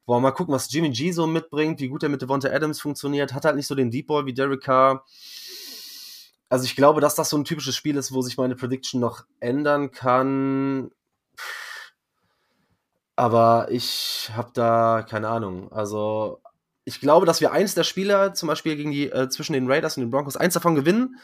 [0.06, 2.82] Wollen wir mal gucken, was Jimmy G so mitbringt, wie gut er mit Devonta Adams
[2.82, 3.34] funktioniert.
[3.34, 5.06] Hat halt nicht so den Deep Ball wie Derek Carr.
[6.50, 9.26] Also ich glaube, dass das so ein typisches Spiel ist, wo sich meine Prediction noch
[9.40, 10.92] ändern kann.
[13.16, 15.72] Aber ich habe da keine Ahnung.
[15.72, 16.42] Also
[16.86, 19.98] ich glaube, dass wir eins der Spiele, zum Beispiel gegen die, äh, zwischen den Raiders
[19.98, 21.20] und den Broncos, eins davon gewinnen.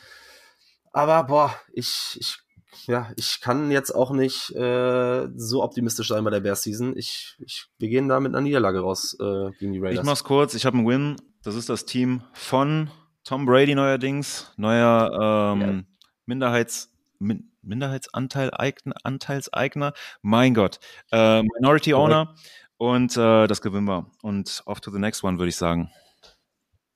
[0.94, 2.40] Aber boah, ich, ich
[2.86, 6.96] ja, ich kann jetzt auch nicht äh, so optimistisch sein bei der Bears Season.
[6.96, 10.00] Ich, ich, wir gehen da mit einer Niederlage raus äh, gegen die Raiders.
[10.00, 11.16] Ich mach's kurz, ich habe einen Win.
[11.44, 12.90] Das ist das Team von
[13.24, 15.84] Tom Brady neuerdings, neuer ähm, ja.
[16.26, 18.52] Minderheits, Min Minderheitsanteil
[19.04, 19.94] Anteilseigner.
[20.22, 20.80] Mein Gott.
[21.12, 22.36] Äh, Minority Owner.
[22.78, 24.10] Und äh, das gewinnen wir.
[24.22, 25.92] Und off to the next one, würde ich sagen.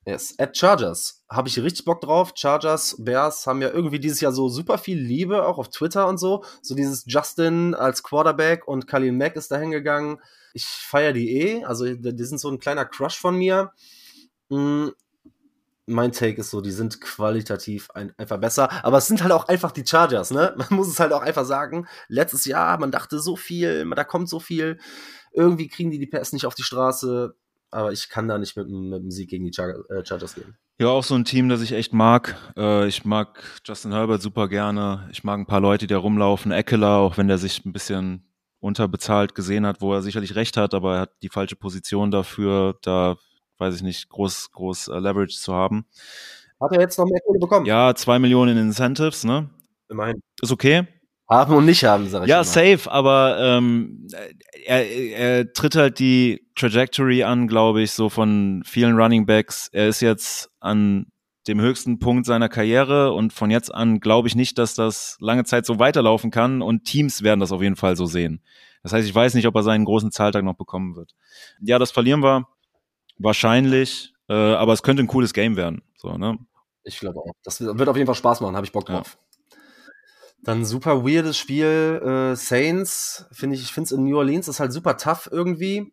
[0.06, 0.34] Yes.
[0.38, 2.32] At Chargers habe ich richtig Bock drauf.
[2.34, 6.18] Chargers, Bears haben ja irgendwie dieses Jahr so super viel Liebe, auch auf Twitter und
[6.18, 6.44] so.
[6.60, 10.18] So dieses Justin als Quarterback und Khalil Mack ist da hingegangen.
[10.52, 11.64] Ich feiere die eh.
[11.64, 13.72] Also, die sind so ein kleiner Crush von mir.
[14.50, 14.88] Mm.
[15.86, 18.70] mein Take ist so, die sind qualitativ ein, einfach besser.
[18.84, 20.54] Aber es sind halt auch einfach die Chargers, ne?
[20.56, 21.86] Man muss es halt auch einfach sagen.
[22.08, 24.78] Letztes Jahr, man dachte so viel, da kommt so viel.
[25.32, 27.34] Irgendwie kriegen die die PS nicht auf die Straße.
[27.74, 30.56] Aber ich kann da nicht mit, mit dem Sieg gegen die äh, Chargers gehen.
[30.78, 32.36] Ja, auch so ein Team, das ich echt mag.
[32.56, 35.08] Äh, ich mag Justin Herbert super gerne.
[35.10, 36.52] Ich mag ein paar Leute, die da rumlaufen.
[36.52, 38.24] Eckler, auch wenn der sich ein bisschen
[38.60, 42.78] unterbezahlt gesehen hat, wo er sicherlich recht hat, aber er hat die falsche Position dafür,
[42.82, 43.16] da
[43.58, 45.84] weiß ich nicht, groß, groß uh, Leverage zu haben.
[46.60, 47.66] Hat er jetzt noch mehr Kohle bekommen?
[47.66, 49.50] Ja, zwei Millionen in Incentives, ne?
[49.90, 50.20] Immerhin.
[50.40, 50.86] Ist okay.
[51.28, 52.44] Haben und nicht haben, sag ich Ja, immer.
[52.44, 54.06] safe, aber ähm,
[54.66, 59.68] er, er tritt halt die Trajectory an, glaube ich, so von vielen Running Backs.
[59.72, 61.06] Er ist jetzt an
[61.48, 65.44] dem höchsten Punkt seiner Karriere und von jetzt an glaube ich nicht, dass das lange
[65.44, 68.42] Zeit so weiterlaufen kann und Teams werden das auf jeden Fall so sehen.
[68.82, 71.14] Das heißt, ich weiß nicht, ob er seinen großen Zahltag noch bekommen wird.
[71.60, 72.46] Ja, das verlieren wir
[73.18, 75.82] wahrscheinlich, äh, aber es könnte ein cooles Game werden.
[75.96, 76.38] So, ne?
[76.82, 77.32] Ich glaube auch.
[77.42, 79.16] Das wird auf jeden Fall Spaß machen, habe ich Bock drauf.
[79.16, 79.23] Ja.
[80.44, 84.60] Dann super weirdes Spiel, äh, Saints, finde ich, ich finde es in New Orleans ist
[84.60, 85.92] halt super tough irgendwie.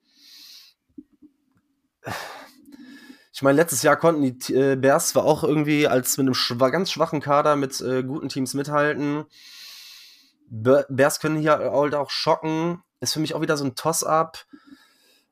[3.34, 6.70] Ich meine, letztes Jahr konnten die äh, Bears zwar auch irgendwie als mit einem schwa
[6.70, 9.24] ganz schwachen Kader mit äh, guten Teams mithalten.
[10.48, 12.84] Be Bears können hier halt auch schocken.
[13.00, 14.46] Ist für mich auch wieder so ein Toss-up.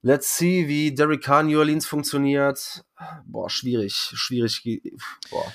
[0.02, 2.86] Let's see, wie Derek Carr New Orleans funktioniert.
[3.26, 4.64] Boah, schwierig, schwierig.
[5.30, 5.52] Boah.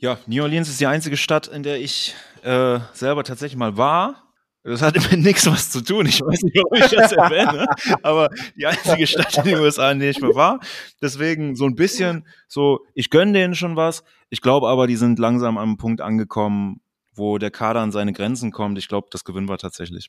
[0.00, 4.30] Ja, New Orleans ist die einzige Stadt, in der ich äh, selber tatsächlich mal war.
[4.62, 6.06] Das hat mit nichts was zu tun.
[6.06, 7.66] Ich weiß nicht, warum ich das erwähne,
[8.02, 10.60] aber die einzige Stadt in den USA, in der ich mal war.
[11.02, 14.02] Deswegen so ein bisschen so, ich gönne denen schon was.
[14.30, 16.80] Ich glaube aber, die sind langsam am Punkt angekommen,
[17.12, 18.78] wo der Kader an seine Grenzen kommt.
[18.78, 20.08] Ich glaube, das gewinnen wir tatsächlich.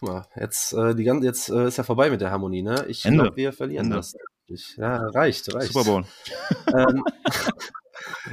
[0.00, 2.86] Guck mal, jetzt, äh, die ganze, jetzt äh, ist ja vorbei mit der Harmonie, ne?
[2.88, 3.98] Ich glaube, wir verlieren Ende.
[3.98, 4.16] das.
[4.76, 5.72] Ja, reicht, reicht.
[5.72, 6.04] Super Bowl.
[6.76, 7.04] ähm,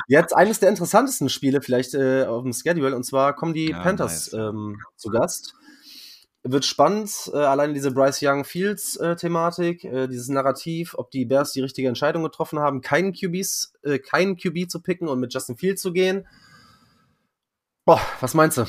[0.08, 3.82] Jetzt eines der interessantesten Spiele vielleicht äh, auf dem Schedule und zwar kommen die ja,
[3.82, 4.42] Panthers nice.
[4.42, 5.54] ähm, zu Gast.
[6.44, 11.26] Wird spannend, äh, allein diese Bryce Young Fields äh, Thematik, äh, dieses Narrativ, ob die
[11.26, 15.34] Bears die richtige Entscheidung getroffen haben, keinen QBs, äh, keinen QB zu picken und mit
[15.34, 16.26] Justin Fields zu gehen.
[17.84, 18.66] Boah, was meinst du?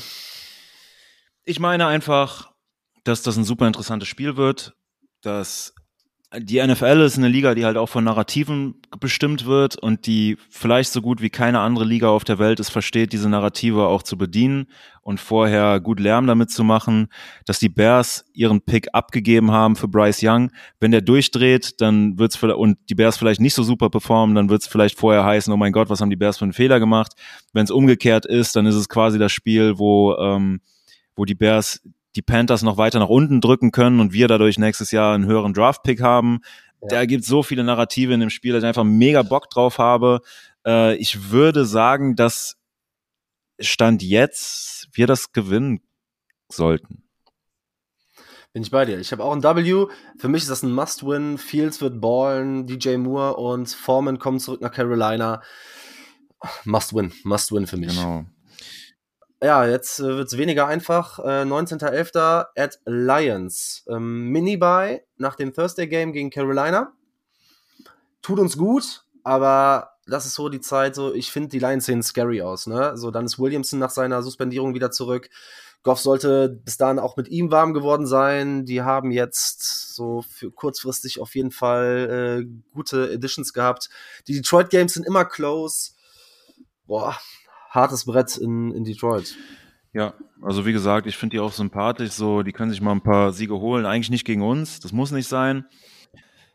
[1.45, 2.51] Ich meine einfach,
[3.03, 4.75] dass das ein super interessantes Spiel wird,
[5.21, 5.73] dass
[6.37, 10.91] die NFL ist eine Liga, die halt auch von Narrativen bestimmt wird und die vielleicht
[10.91, 14.15] so gut wie keine andere Liga auf der Welt es versteht, diese Narrative auch zu
[14.15, 14.67] bedienen
[15.01, 17.07] und vorher gut Lärm damit zu machen,
[17.45, 20.51] dass die Bears ihren Pick abgegeben haben für Bryce Young.
[20.79, 24.67] Wenn der durchdreht, dann wird's und die Bears vielleicht nicht so super performen, dann wird's
[24.67, 27.13] vielleicht vorher heißen, oh mein Gott, was haben die Bears für einen Fehler gemacht?
[27.53, 30.61] Wenn es umgekehrt ist, dann ist es quasi das Spiel, wo ähm,
[31.15, 31.81] wo die Bears
[32.15, 35.53] die Panthers noch weiter nach unten drücken können und wir dadurch nächstes Jahr einen höheren
[35.53, 36.39] Draft-Pick haben.
[36.81, 36.87] Ja.
[36.89, 40.21] Da gibt so viele Narrative in dem Spiel, dass ich einfach mega Bock drauf habe.
[40.65, 42.55] Äh, ich würde sagen, dass
[43.59, 45.81] Stand jetzt wir das gewinnen
[46.49, 47.03] sollten.
[48.53, 48.99] Bin ich bei dir.
[48.99, 49.85] Ich habe auch ein W.
[50.17, 51.37] Für mich ist das ein Must-Win.
[51.37, 55.43] Fields wird ballen, DJ Moore und Foreman kommen zurück nach Carolina.
[56.63, 57.13] Must-Win.
[57.23, 57.95] Must-Win für mich.
[57.95, 58.25] Genau.
[59.41, 61.19] Ja, jetzt äh, wird's weniger einfach.
[61.19, 62.47] Äh, 19.11.
[62.57, 63.85] at Lions.
[63.87, 66.91] Ähm, Mini-Buy nach dem Thursday-Game gegen Carolina.
[68.21, 72.03] Tut uns gut, aber das ist so die Zeit, so ich finde, die Lions sehen
[72.03, 72.67] scary aus.
[72.67, 72.97] Ne?
[72.97, 75.29] So, dann ist Williamson nach seiner Suspendierung wieder zurück.
[75.83, 78.65] Goff sollte bis dahin auch mit ihm warm geworden sein.
[78.65, 83.89] Die haben jetzt so für kurzfristig auf jeden Fall äh, gute Editions gehabt.
[84.27, 85.91] Die Detroit Games sind immer close.
[86.85, 87.17] Boah,
[87.69, 89.35] hartes Brett in, in Detroit.
[89.93, 93.01] Ja, also wie gesagt, ich finde die auch sympathisch, so, die können sich mal ein
[93.01, 93.85] paar Siege holen.
[93.85, 95.65] Eigentlich nicht gegen uns, das muss nicht sein.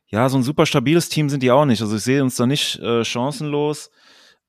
[0.06, 1.82] Ja, so ein super stabiles Team sind die auch nicht.
[1.82, 3.90] Also ich sehe uns da nicht äh, chancenlos.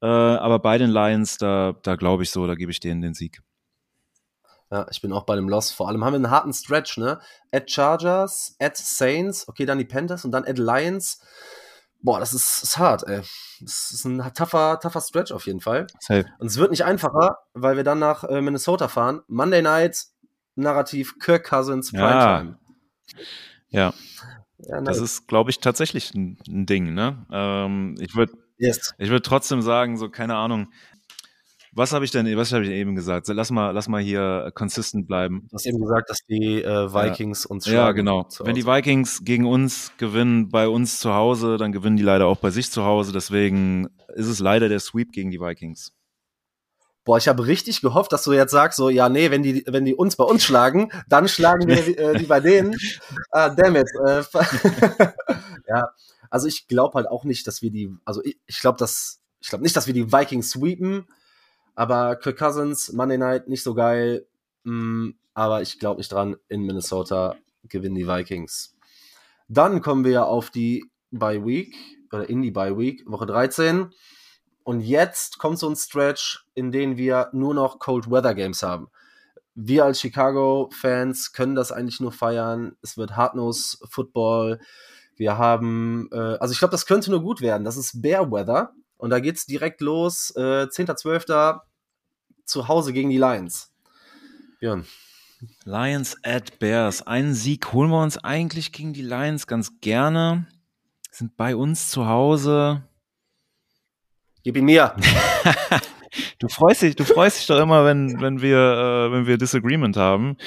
[0.02, 3.16] Äh, aber bei den Lions, da, da glaube ich so, da gebe ich denen den
[3.16, 3.42] Sieg.
[4.72, 5.72] Ja, ich bin auch bei dem Loss.
[5.72, 7.20] Vor allem haben wir einen harten Stretch, ne?
[7.52, 11.22] At Chargers, at Saints, okay, dann die Panthers und dann at Lions.
[12.02, 13.22] Boah, das ist, ist hart, ey.
[13.62, 15.88] Das ist ein tougher, tougher Stretch auf jeden Fall.
[16.00, 16.26] Safe.
[16.38, 19.22] Und es wird nicht einfacher, weil wir dann nach äh, Minnesota fahren.
[19.28, 20.06] Monday Night,
[20.56, 22.58] Narrativ, Kirk Cousins, Primetime.
[23.70, 23.94] Ja.
[24.60, 24.76] ja.
[24.76, 27.26] ja das ist, glaube ich, tatsächlich ein, ein Ding, ne?
[27.32, 28.94] Ähm, ich würde yes.
[28.98, 30.72] ich würde trotzdem sagen, so, keine Ahnung,
[31.76, 33.28] was habe ich denn, was habe ich eben gesagt?
[33.28, 35.46] Lass mal, lass mal hier consistent bleiben.
[35.50, 37.50] Du hast eben gesagt, dass die äh, Vikings ja.
[37.50, 37.78] uns schlagen.
[37.78, 38.28] Ja, genau.
[38.40, 42.38] Wenn die Vikings gegen uns gewinnen bei uns zu Hause, dann gewinnen die leider auch
[42.38, 43.12] bei sich zu Hause.
[43.12, 45.92] Deswegen ist es leider der Sweep gegen die Vikings.
[47.04, 49.84] Boah, ich habe richtig gehofft, dass du jetzt sagst, so, ja, nee, wenn die, wenn
[49.84, 52.76] die uns bei uns schlagen, dann schlagen wir äh, die bei denen.
[53.32, 53.88] Ah, damn it.
[54.08, 54.24] Äh,
[55.68, 55.90] ja,
[56.30, 59.50] Also ich glaube halt auch nicht, dass wir die, also ich, ich glaube, dass, ich
[59.50, 61.06] glaube nicht, dass wir die Vikings sweepen,
[61.76, 64.26] aber Kirk Cousins, Monday Night, nicht so geil.
[64.64, 68.76] Mm, aber ich glaube nicht dran, in Minnesota gewinnen die Vikings.
[69.48, 71.76] Dann kommen wir auf die Bye Week
[72.12, 73.92] oder in die Bye Week, Woche 13.
[74.64, 78.88] Und jetzt kommt so ein Stretch, in dem wir nur noch Cold Weather Games haben.
[79.54, 82.76] Wir als Chicago-Fans können das eigentlich nur feiern.
[82.82, 84.60] Es wird Hardnose Football.
[85.16, 87.64] Wir haben, äh, also ich glaube, das könnte nur gut werden.
[87.64, 88.74] Das ist Bear Weather.
[88.98, 90.34] Und da geht's direkt los.
[90.36, 91.60] Äh, 10.12.
[92.46, 93.74] zu Hause gegen die Lions.
[94.60, 94.86] Björn.
[95.64, 97.06] Lions at Bears.
[97.06, 100.48] Einen Sieg holen wir uns eigentlich gegen die Lions ganz gerne.
[101.12, 102.84] Sind bei uns zu Hause.
[104.44, 104.96] Gib ihn mir.
[106.40, 109.98] du freust dich, du freust dich doch immer, wenn, wenn wir, äh, wenn wir Disagreement
[109.98, 110.38] haben.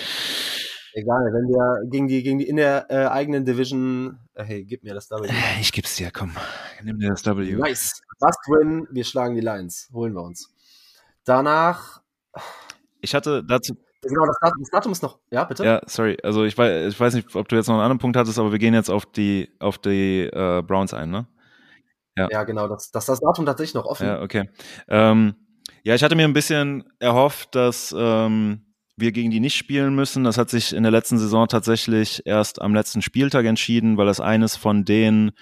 [0.95, 4.83] Egal, wenn wir gegen die, gegen die in der äh, eigenen Division, äh, hey, gib
[4.83, 5.29] mir das W.
[5.61, 6.33] Ich geb's dir, komm.
[6.83, 7.57] Nimm dir das W.
[7.57, 8.03] Nice.
[8.21, 9.89] Must win, wir schlagen die Lions.
[9.93, 10.53] Holen wir uns.
[11.25, 12.03] Danach.
[13.01, 15.19] Ich hatte dazu, Genau, das Datum, das Datum, ist noch.
[15.31, 15.65] Ja, bitte?
[15.65, 16.17] Ja, sorry.
[16.23, 18.53] Also ich weiß, ich weiß nicht, ob du jetzt noch einen anderen Punkt hattest, aber
[18.53, 21.27] wir gehen jetzt auf die, auf die äh, Browns ein, ne?
[22.17, 22.69] Ja, ja genau.
[22.69, 24.07] Das, das, das Datum tatsächlich noch offen.
[24.07, 24.49] Ja, okay.
[24.89, 25.35] Ähm,
[25.83, 30.25] ja, ich hatte mir ein bisschen erhofft, dass ähm, wir gegen die nicht spielen müssen.
[30.25, 34.21] Das hat sich in der letzten Saison tatsächlich erst am letzten Spieltag entschieden, weil das
[34.21, 35.33] eines von den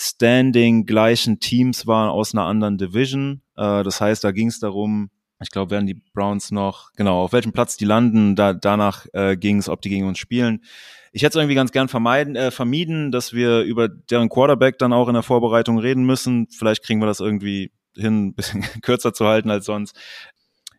[0.00, 3.42] standing gleichen Teams war aus einer anderen Division.
[3.56, 7.32] Äh, das heißt, da ging es darum, ich glaube, werden die Browns noch, genau, auf
[7.32, 10.62] welchem Platz die landen, da, danach äh, ging es, ob die gegen uns spielen.
[11.10, 14.92] Ich hätte es irgendwie ganz gern vermeiden, äh, vermieden, dass wir über deren Quarterback dann
[14.92, 16.46] auch in der Vorbereitung reden müssen.
[16.48, 19.98] Vielleicht kriegen wir das irgendwie hin, ein bisschen kürzer zu halten als sonst.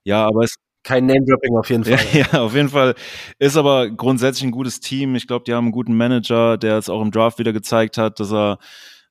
[0.04, 2.00] Ja, aber es kein Name-Dropping auf jeden Fall.
[2.14, 2.96] Ja, ja, auf jeden Fall.
[3.38, 5.16] Ist aber grundsätzlich ein gutes Team.
[5.16, 8.22] Ich glaube, die haben einen guten Manager, der es auch im Draft wieder gezeigt hat,
[8.22, 8.60] dass er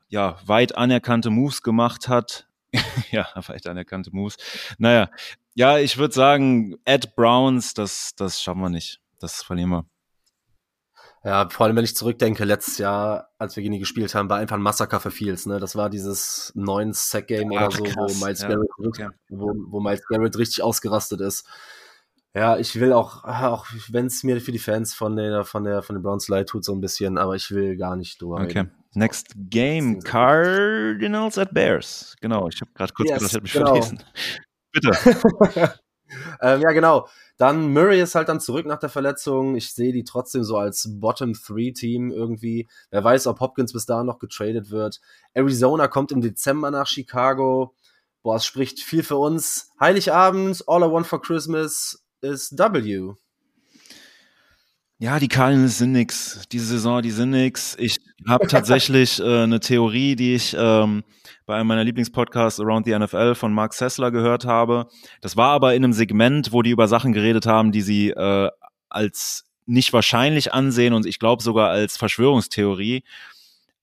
[0.09, 2.49] ja weit anerkannte Moves gemacht hat.
[3.11, 4.37] ja, vielleicht anerkannte Moves.
[4.79, 5.11] Naja,
[5.55, 9.01] ja, ich würde sagen, Ed Browns, das, das schaffen wir nicht.
[9.19, 9.87] Das verlieren wir.
[11.25, 14.39] Ja, vor allem, wenn ich zurückdenke, letztes Jahr, als wir gegen die gespielt haben, war
[14.39, 15.47] einfach ein Massaker für Fields.
[15.47, 15.59] Ne?
[15.59, 19.09] Das war dieses neuen Sack-Game oder so, wo Miles, ja, Garrett, okay.
[19.29, 21.47] wo, wo Miles Garrett richtig ausgerastet ist.
[22.39, 25.83] Ja, ich will auch, auch wenn es mir für die Fans von der, von der,
[25.83, 28.61] von den Browns leid tut, so ein bisschen, aber ich will gar nicht drüber Okay.
[28.61, 28.73] Reden.
[28.95, 32.15] Next Game, Cardinals at Bears.
[32.21, 33.67] Genau, ich habe gerade kurz yes, gedacht, ich habe mich genau.
[33.67, 34.05] verlesen.
[34.73, 35.75] Bitte.
[36.41, 37.09] ähm, ja, genau.
[37.39, 39.57] Dann Murray ist halt dann zurück nach der Verletzung.
[39.57, 42.69] Ich sehe die trotzdem so als Bottom-Three-Team irgendwie.
[42.91, 45.01] Wer weiß, ob Hopkins bis dahin noch getradet wird.
[45.35, 47.75] Arizona kommt im Dezember nach Chicago.
[48.23, 49.73] Boah, es spricht viel für uns.
[49.81, 53.15] Heiligabend, All I Want for Christmas ist W.
[55.01, 56.43] Ja, die Cardinals sind nix.
[56.51, 57.77] Diese Saison, die sind nix.
[57.79, 61.05] Ich habe tatsächlich äh, eine Theorie, die ich ähm,
[61.47, 64.89] bei einem meiner Lieblingspodcasts Around the NFL von Mark Sessler gehört habe.
[65.21, 68.51] Das war aber in einem Segment, wo die über Sachen geredet haben, die sie äh,
[68.89, 73.05] als nicht wahrscheinlich ansehen und ich glaube sogar als Verschwörungstheorie.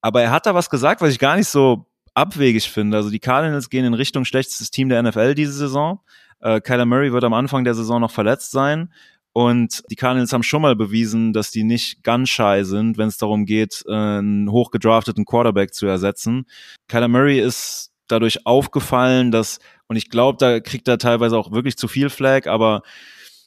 [0.02, 2.98] Aber er hat da was gesagt, was ich gar nicht so abwegig finde.
[2.98, 6.02] Also die Cardinals gehen in Richtung schlechtestes Team der NFL diese Saison.
[6.46, 8.94] Äh, Kyler Murray wird am Anfang der Saison noch verletzt sein.
[9.34, 13.18] Und die Cardinals haben schon mal bewiesen, dass die nicht ganz shy sind, wenn es
[13.18, 16.46] darum geht, einen hochgedrafteten Quarterback zu ersetzen.
[16.88, 21.76] Kyler Murray ist dadurch aufgefallen, dass, und ich glaube, da kriegt er teilweise auch wirklich
[21.78, 22.84] zu viel Flag, aber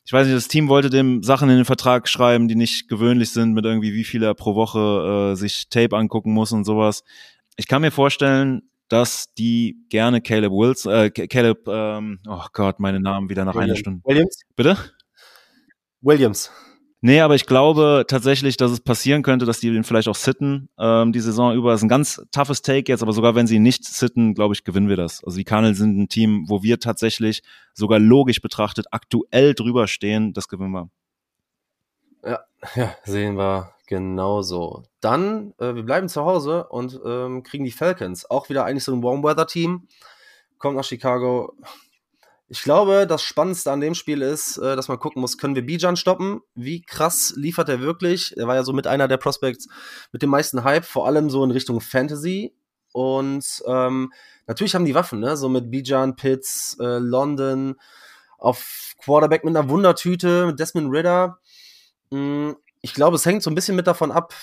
[0.05, 3.31] ich weiß nicht, das Team wollte dem Sachen in den Vertrag schreiben, die nicht gewöhnlich
[3.31, 7.05] sind, mit irgendwie wie viel er pro Woche äh, sich Tape angucken muss und sowas.
[7.57, 13.01] Ich kann mir vorstellen, dass die gerne Caleb Wilson, äh, Caleb, ähm, oh Gott, meine
[13.01, 13.71] Namen wieder nach William.
[13.71, 14.03] einer Stunde.
[14.05, 14.43] Williams?
[14.57, 14.77] Bitte?
[16.01, 16.51] Williams.
[17.01, 20.69] Nee, aber ich glaube tatsächlich, dass es passieren könnte, dass die den vielleicht auch sitten
[20.79, 21.71] ähm, die Saison über.
[21.71, 24.65] Das ist ein ganz toughes Take jetzt, aber sogar wenn sie nicht sitten, glaube ich,
[24.65, 25.23] gewinnen wir das.
[25.23, 30.33] Also die Cardinals sind ein Team, wo wir tatsächlich sogar logisch betrachtet aktuell drüber stehen.
[30.33, 30.91] Das gewinnen wir.
[32.25, 32.41] Ja,
[32.75, 34.85] ja sehen wir genauso.
[35.01, 38.31] Dann, äh, wir bleiben zu Hause und ähm, kriegen die Falcons.
[38.31, 39.89] Auch wieder eigentlich so ein Warm-Weather-Team.
[40.59, 41.55] Kommt nach Chicago,
[42.51, 45.67] ich glaube, das Spannendste an dem Spiel ist, äh, dass man gucken muss, können wir
[45.67, 46.41] Bijan stoppen?
[46.55, 48.35] Wie krass liefert er wirklich?
[48.37, 49.69] Er war ja so mit einer der Prospects
[50.13, 52.55] mit dem meisten Hype, vor allem so in Richtung Fantasy.
[52.93, 54.13] Und ähm,
[54.47, 55.37] natürlich haben die Waffen, ne?
[55.37, 57.77] So mit Bijan, Pitts, äh, London,
[58.39, 61.39] auf Quarterback mit einer Wundertüte, mit Desmond Ritter.
[62.11, 64.35] Mm, ich glaube, es hängt so ein bisschen mit davon ab,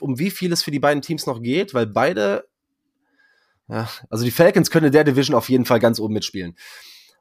[0.00, 2.44] um wie viel es für die beiden Teams noch geht, weil beide,
[3.68, 6.56] ja, also die Falcons können in der Division auf jeden Fall ganz oben mitspielen.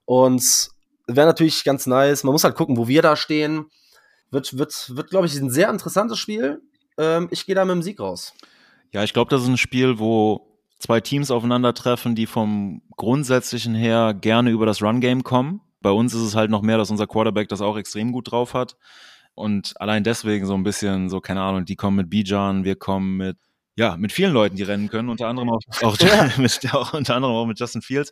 [0.06, 0.70] Und
[1.08, 2.24] wäre natürlich ganz nice.
[2.24, 3.66] Man muss halt gucken, wo wir da stehen.
[4.30, 6.62] Wird, wird, wird glaube ich, ein sehr interessantes Spiel.
[6.98, 8.34] Ähm, ich gehe da mit dem Sieg raus.
[8.92, 10.48] Ja, ich glaube, das ist ein Spiel, wo
[10.80, 15.62] zwei Teams aufeinandertreffen, die vom Grundsätzlichen her gerne über das Run-Game kommen.
[15.82, 18.54] Bei uns ist es halt noch mehr, dass unser Quarterback das auch extrem gut drauf
[18.54, 18.78] hat.
[19.34, 23.18] Und allein deswegen so ein bisschen, so, keine Ahnung, die kommen mit Bijan, wir kommen
[23.18, 23.38] mit,
[23.76, 25.98] ja, mit vielen Leuten, die rennen können, unter anderem auch, auch,
[26.38, 28.12] mit, auch unter anderem auch mit Justin Fields.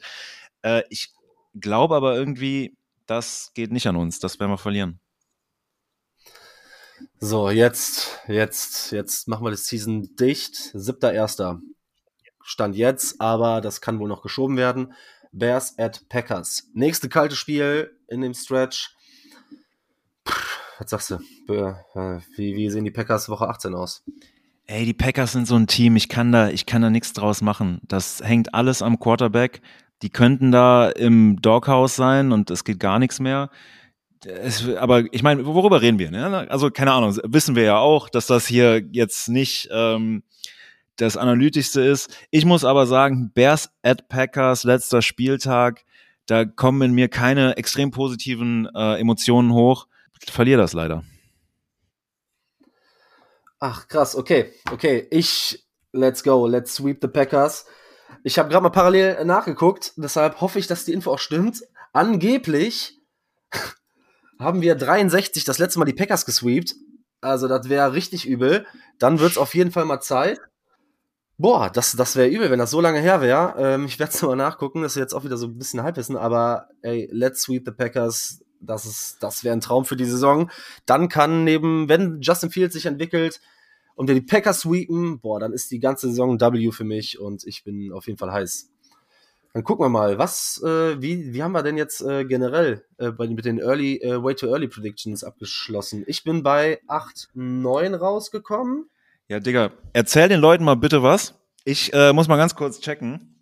[0.61, 1.11] Äh, ich
[1.59, 4.99] glaube aber irgendwie, das geht nicht an uns, das werden wir verlieren.
[7.19, 10.55] So, jetzt, jetzt, jetzt machen wir das Season dicht.
[10.73, 11.61] Siebter, erster.
[12.43, 14.93] Stand jetzt, aber das kann wohl noch geschoben werden.
[15.31, 16.69] Bears at Packers.
[16.73, 18.95] Nächste kalte Spiel in dem Stretch.
[20.23, 20.33] Puh,
[20.79, 21.53] was sagst du?
[21.53, 24.03] Äh, wie, wie sehen die Packers Woche 18 aus?
[24.65, 27.41] Ey, die Packers sind so ein Team, ich kann da, ich kann da nichts draus
[27.41, 27.81] machen.
[27.87, 29.61] Das hängt alles am Quarterback.
[30.01, 33.49] Die könnten da im Doghouse sein und es geht gar nichts mehr.
[34.25, 36.11] Es, aber ich meine, worüber reden wir?
[36.11, 36.47] Ne?
[36.49, 40.23] Also keine Ahnung, wissen wir ja auch, dass das hier jetzt nicht ähm,
[40.97, 42.15] das Analytischste ist.
[42.29, 45.83] Ich muss aber sagen, Bears at Packers, letzter Spieltag,
[46.25, 49.87] da kommen in mir keine extrem positiven äh, Emotionen hoch.
[50.27, 51.03] Verliere das leider.
[53.59, 55.07] Ach, krass, okay, okay.
[55.11, 57.65] Ich, let's go, let's sweep the Packers.
[58.23, 61.61] Ich habe gerade mal parallel nachgeguckt, deshalb hoffe ich, dass die Info auch stimmt.
[61.93, 62.97] Angeblich
[64.39, 66.75] haben wir 63 das letzte Mal die Packers gesweept.
[67.21, 68.65] Also das wäre richtig übel.
[68.97, 70.39] Dann wird es auf jeden Fall mal Zeit.
[71.37, 73.55] Boah, das, das wäre übel, wenn das so lange her wäre.
[73.57, 74.81] Ähm, ich werde es mal nachgucken.
[74.81, 76.15] Das ist jetzt auch wieder so ein bisschen Halbwissen.
[76.15, 78.39] Aber ey, let's sweep the Packers.
[78.61, 80.49] Das, ist, das wäre ein Traum für die Saison.
[80.85, 83.41] Dann kann neben, wenn Justin Fields sich entwickelt
[83.95, 87.45] und wir die Packers sweepen, boah, dann ist die ganze Saison W für mich und
[87.45, 88.69] ich bin auf jeden Fall heiß.
[89.53, 93.11] Dann gucken wir mal, was, äh, wie, wie haben wir denn jetzt äh, generell äh,
[93.11, 96.03] bei, mit den Early, äh, Way to Early Predictions abgeschlossen?
[96.05, 98.89] Ich bin bei 8, 9 rausgekommen.
[99.27, 101.39] Ja, Digga, erzähl den Leuten mal bitte was.
[101.65, 103.38] Ich äh, muss mal ganz kurz checken.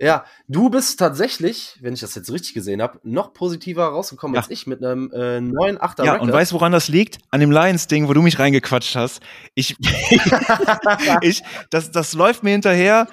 [0.00, 4.40] Ja, du bist tatsächlich, wenn ich das jetzt richtig gesehen habe, noch positiver rausgekommen ja.
[4.40, 6.20] als ich mit einem äh, 9 8 Ja, Record.
[6.22, 7.18] und weißt du, woran das liegt?
[7.30, 9.22] An dem Lions-Ding, wo du mich reingequatscht hast.
[9.54, 9.76] Ich,
[11.20, 13.06] ich, das, das läuft mir hinterher.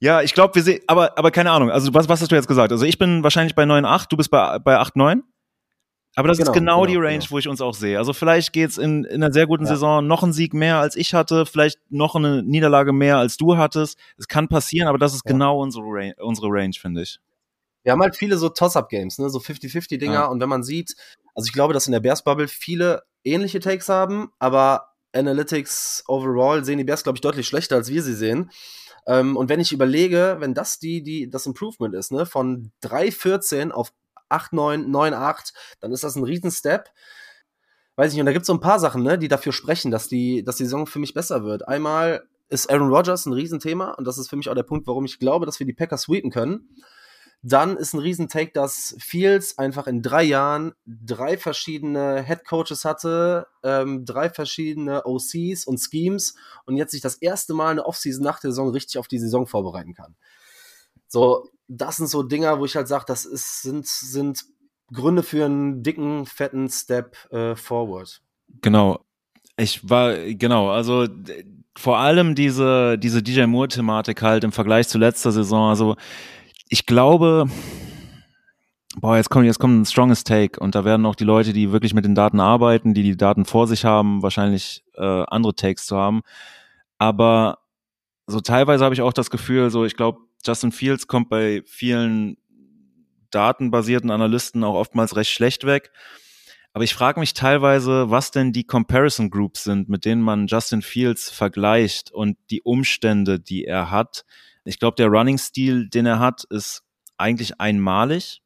[0.00, 1.70] Ja, ich glaube, wir sehen, aber, aber keine Ahnung.
[1.70, 2.72] Also, was, was hast du jetzt gesagt?
[2.72, 5.22] Also, ich bin wahrscheinlich bei 9,8, du bist bei, bei 8,9?
[6.16, 7.30] Aber das genau, ist genau, genau die Range, genau.
[7.30, 7.96] wo ich uns auch sehe.
[7.98, 9.70] Also vielleicht geht's in, in einer sehr guten ja.
[9.70, 13.56] Saison noch ein Sieg mehr als ich hatte, vielleicht noch eine Niederlage mehr als du
[13.56, 13.98] hattest.
[14.18, 15.32] Es kann passieren, aber das ist ja.
[15.32, 17.18] genau unsere Range, unsere Range, finde ich.
[17.82, 19.30] Wir haben halt viele so Toss-Up-Games, ne?
[19.30, 20.12] so 50-50-Dinger.
[20.12, 20.26] Ja.
[20.26, 20.94] Und wenn man sieht,
[21.34, 26.78] also ich glaube, dass in der Bears-Bubble viele ähnliche Takes haben, aber Analytics overall sehen
[26.78, 28.50] die Bears, glaube ich, deutlich schlechter, als wir sie sehen.
[29.06, 33.70] Ähm, und wenn ich überlege, wenn das die, die, das Improvement ist, ne, von 3,14
[33.70, 33.92] auf
[34.30, 36.90] 8, 9, 9, 8, dann ist das ein Riesen-Step.
[37.96, 40.08] Weiß ich, und da gibt es so ein paar Sachen, ne, die dafür sprechen, dass
[40.08, 41.68] die, dass die Saison für mich besser wird.
[41.68, 45.04] Einmal ist Aaron Rodgers ein Riesenthema und das ist für mich auch der Punkt, warum
[45.04, 46.68] ich glaube, dass wir die Packers sweepen können.
[47.42, 53.46] Dann ist ein Riesentake, dass Fields einfach in drei Jahren drei verschiedene Head Coaches hatte,
[53.62, 56.34] ähm, drei verschiedene OCs und Schemes
[56.66, 59.46] und jetzt sich das erste Mal eine Offseason nach der Saison richtig auf die Saison
[59.46, 60.16] vorbereiten kann.
[61.08, 64.44] So, das sind so Dinger, wo ich halt sage, das ist, sind, sind
[64.92, 68.20] Gründe für einen dicken, fetten Step äh, forward.
[68.60, 69.04] Genau.
[69.56, 71.06] Ich war, genau, also
[71.76, 75.68] vor allem diese, diese DJ Moore-Thematik halt im Vergleich zu letzter Saison.
[75.68, 75.96] Also
[76.68, 77.46] ich glaube,
[78.96, 81.70] boah, jetzt kommt, jetzt kommt ein strongest Take und da werden auch die Leute, die
[81.70, 85.86] wirklich mit den Daten arbeiten, die die Daten vor sich haben, wahrscheinlich äh, andere Takes
[85.86, 86.22] zu haben.
[86.98, 87.58] Aber
[88.26, 92.36] so teilweise habe ich auch das Gefühl, so ich glaube, Justin Fields kommt bei vielen
[93.30, 95.90] datenbasierten Analysten auch oftmals recht schlecht weg.
[96.72, 100.82] Aber ich frage mich teilweise, was denn die Comparison Groups sind, mit denen man Justin
[100.82, 104.24] Fields vergleicht und die Umstände, die er hat.
[104.64, 106.82] Ich glaube, der Running-Stil, den er hat, ist
[107.16, 108.42] eigentlich einmalig.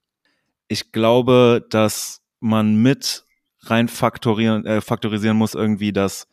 [0.68, 3.24] Ich glaube, dass man mit
[3.60, 6.26] rein faktorieren, äh, faktorisieren muss irgendwie, dass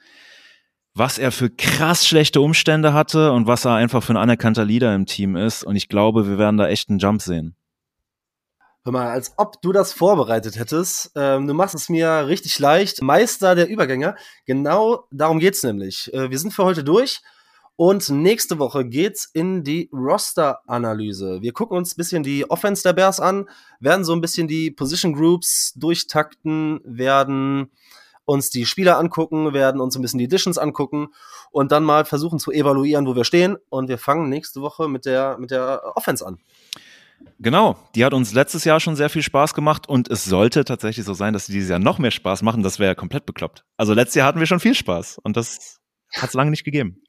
[0.94, 4.94] was er für krass schlechte Umstände hatte und was er einfach für ein anerkannter Leader
[4.94, 5.64] im Team ist.
[5.64, 7.56] Und ich glaube, wir werden da echt einen Jump sehen.
[8.84, 11.12] Hör mal, als ob du das vorbereitet hättest.
[11.16, 13.02] Ähm, du machst es mir richtig leicht.
[13.04, 14.16] Meister der Übergänge.
[14.48, 16.12] Genau darum geht's nämlich.
[16.14, 17.22] Äh, wir sind für heute durch.
[17.76, 21.42] Und nächste Woche geht's in die Roster-Analyse.
[21.42, 23.48] Wir gucken uns ein bisschen die Offense der Bears an,
[23.80, 27.72] werden so ein bisschen die Position Groups durchtakten, werden
[28.26, 31.10] uns die Spieler angucken, werden uns ein bisschen die Editions angucken
[31.52, 33.58] und dann mal versuchen zu evaluieren, wo wir stehen.
[33.70, 36.40] Und wir fangen nächste Woche mit der, mit der Offense an.
[37.40, 41.06] Genau, die hat uns letztes Jahr schon sehr viel Spaß gemacht und es sollte tatsächlich
[41.06, 42.64] so sein, dass sie dieses Jahr noch mehr Spaß machen.
[42.64, 43.64] Das wäre ja komplett bekloppt.
[43.78, 45.80] Also letztes Jahr hatten wir schon viel Spaß und das
[46.16, 47.04] hat es lange nicht gegeben.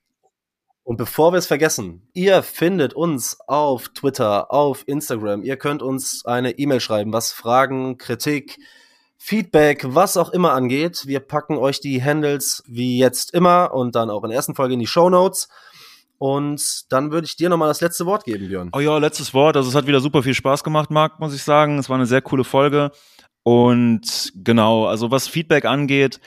[0.85, 5.43] Und bevor wir es vergessen, ihr findet uns auf Twitter, auf Instagram.
[5.43, 8.59] Ihr könnt uns eine E-Mail schreiben, was Fragen, Kritik,
[9.25, 11.07] Feedback, was auch immer angeht.
[11.07, 14.75] Wir packen euch die Handles wie jetzt immer und dann auch in der ersten Folge
[14.75, 15.49] in die Show Notes.
[16.19, 18.71] Und dann würde ich dir nochmal das letzte Wort geben, Björn.
[18.73, 19.57] Oh ja, letztes Wort.
[19.57, 21.79] Also es hat wieder super viel Spaß gemacht, Marc, muss ich sagen.
[21.79, 22.91] Es war eine sehr coole Folge.
[23.45, 26.19] Und genau, also was Feedback angeht,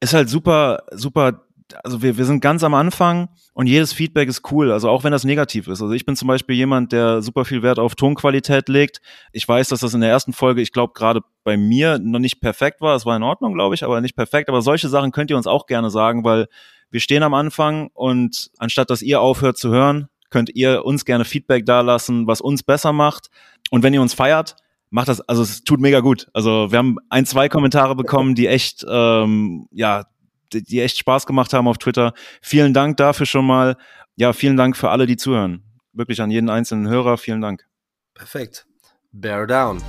[0.00, 1.44] ist halt super, super
[1.84, 5.12] also wir, wir sind ganz am Anfang und jedes Feedback ist cool, also auch wenn
[5.12, 5.82] das negativ ist.
[5.82, 9.00] Also ich bin zum Beispiel jemand, der super viel Wert auf Tonqualität legt.
[9.32, 12.40] Ich weiß, dass das in der ersten Folge, ich glaube, gerade bei mir noch nicht
[12.40, 12.94] perfekt war.
[12.96, 14.48] Es war in Ordnung, glaube ich, aber nicht perfekt.
[14.48, 16.46] Aber solche Sachen könnt ihr uns auch gerne sagen, weil
[16.90, 21.24] wir stehen am Anfang und anstatt dass ihr aufhört zu hören, könnt ihr uns gerne
[21.24, 23.30] Feedback dalassen, was uns besser macht.
[23.70, 24.56] Und wenn ihr uns feiert,
[24.90, 26.28] macht das, also es tut mega gut.
[26.34, 30.04] Also wir haben ein, zwei Kommentare bekommen, die echt, ähm, ja,
[30.52, 32.12] die echt Spaß gemacht haben auf Twitter.
[32.42, 33.76] Vielen Dank dafür schon mal.
[34.16, 35.64] Ja, vielen Dank für alle, die zuhören.
[35.92, 37.66] Wirklich an jeden einzelnen Hörer, vielen Dank.
[38.14, 38.66] Perfekt.
[39.12, 39.82] Bear down.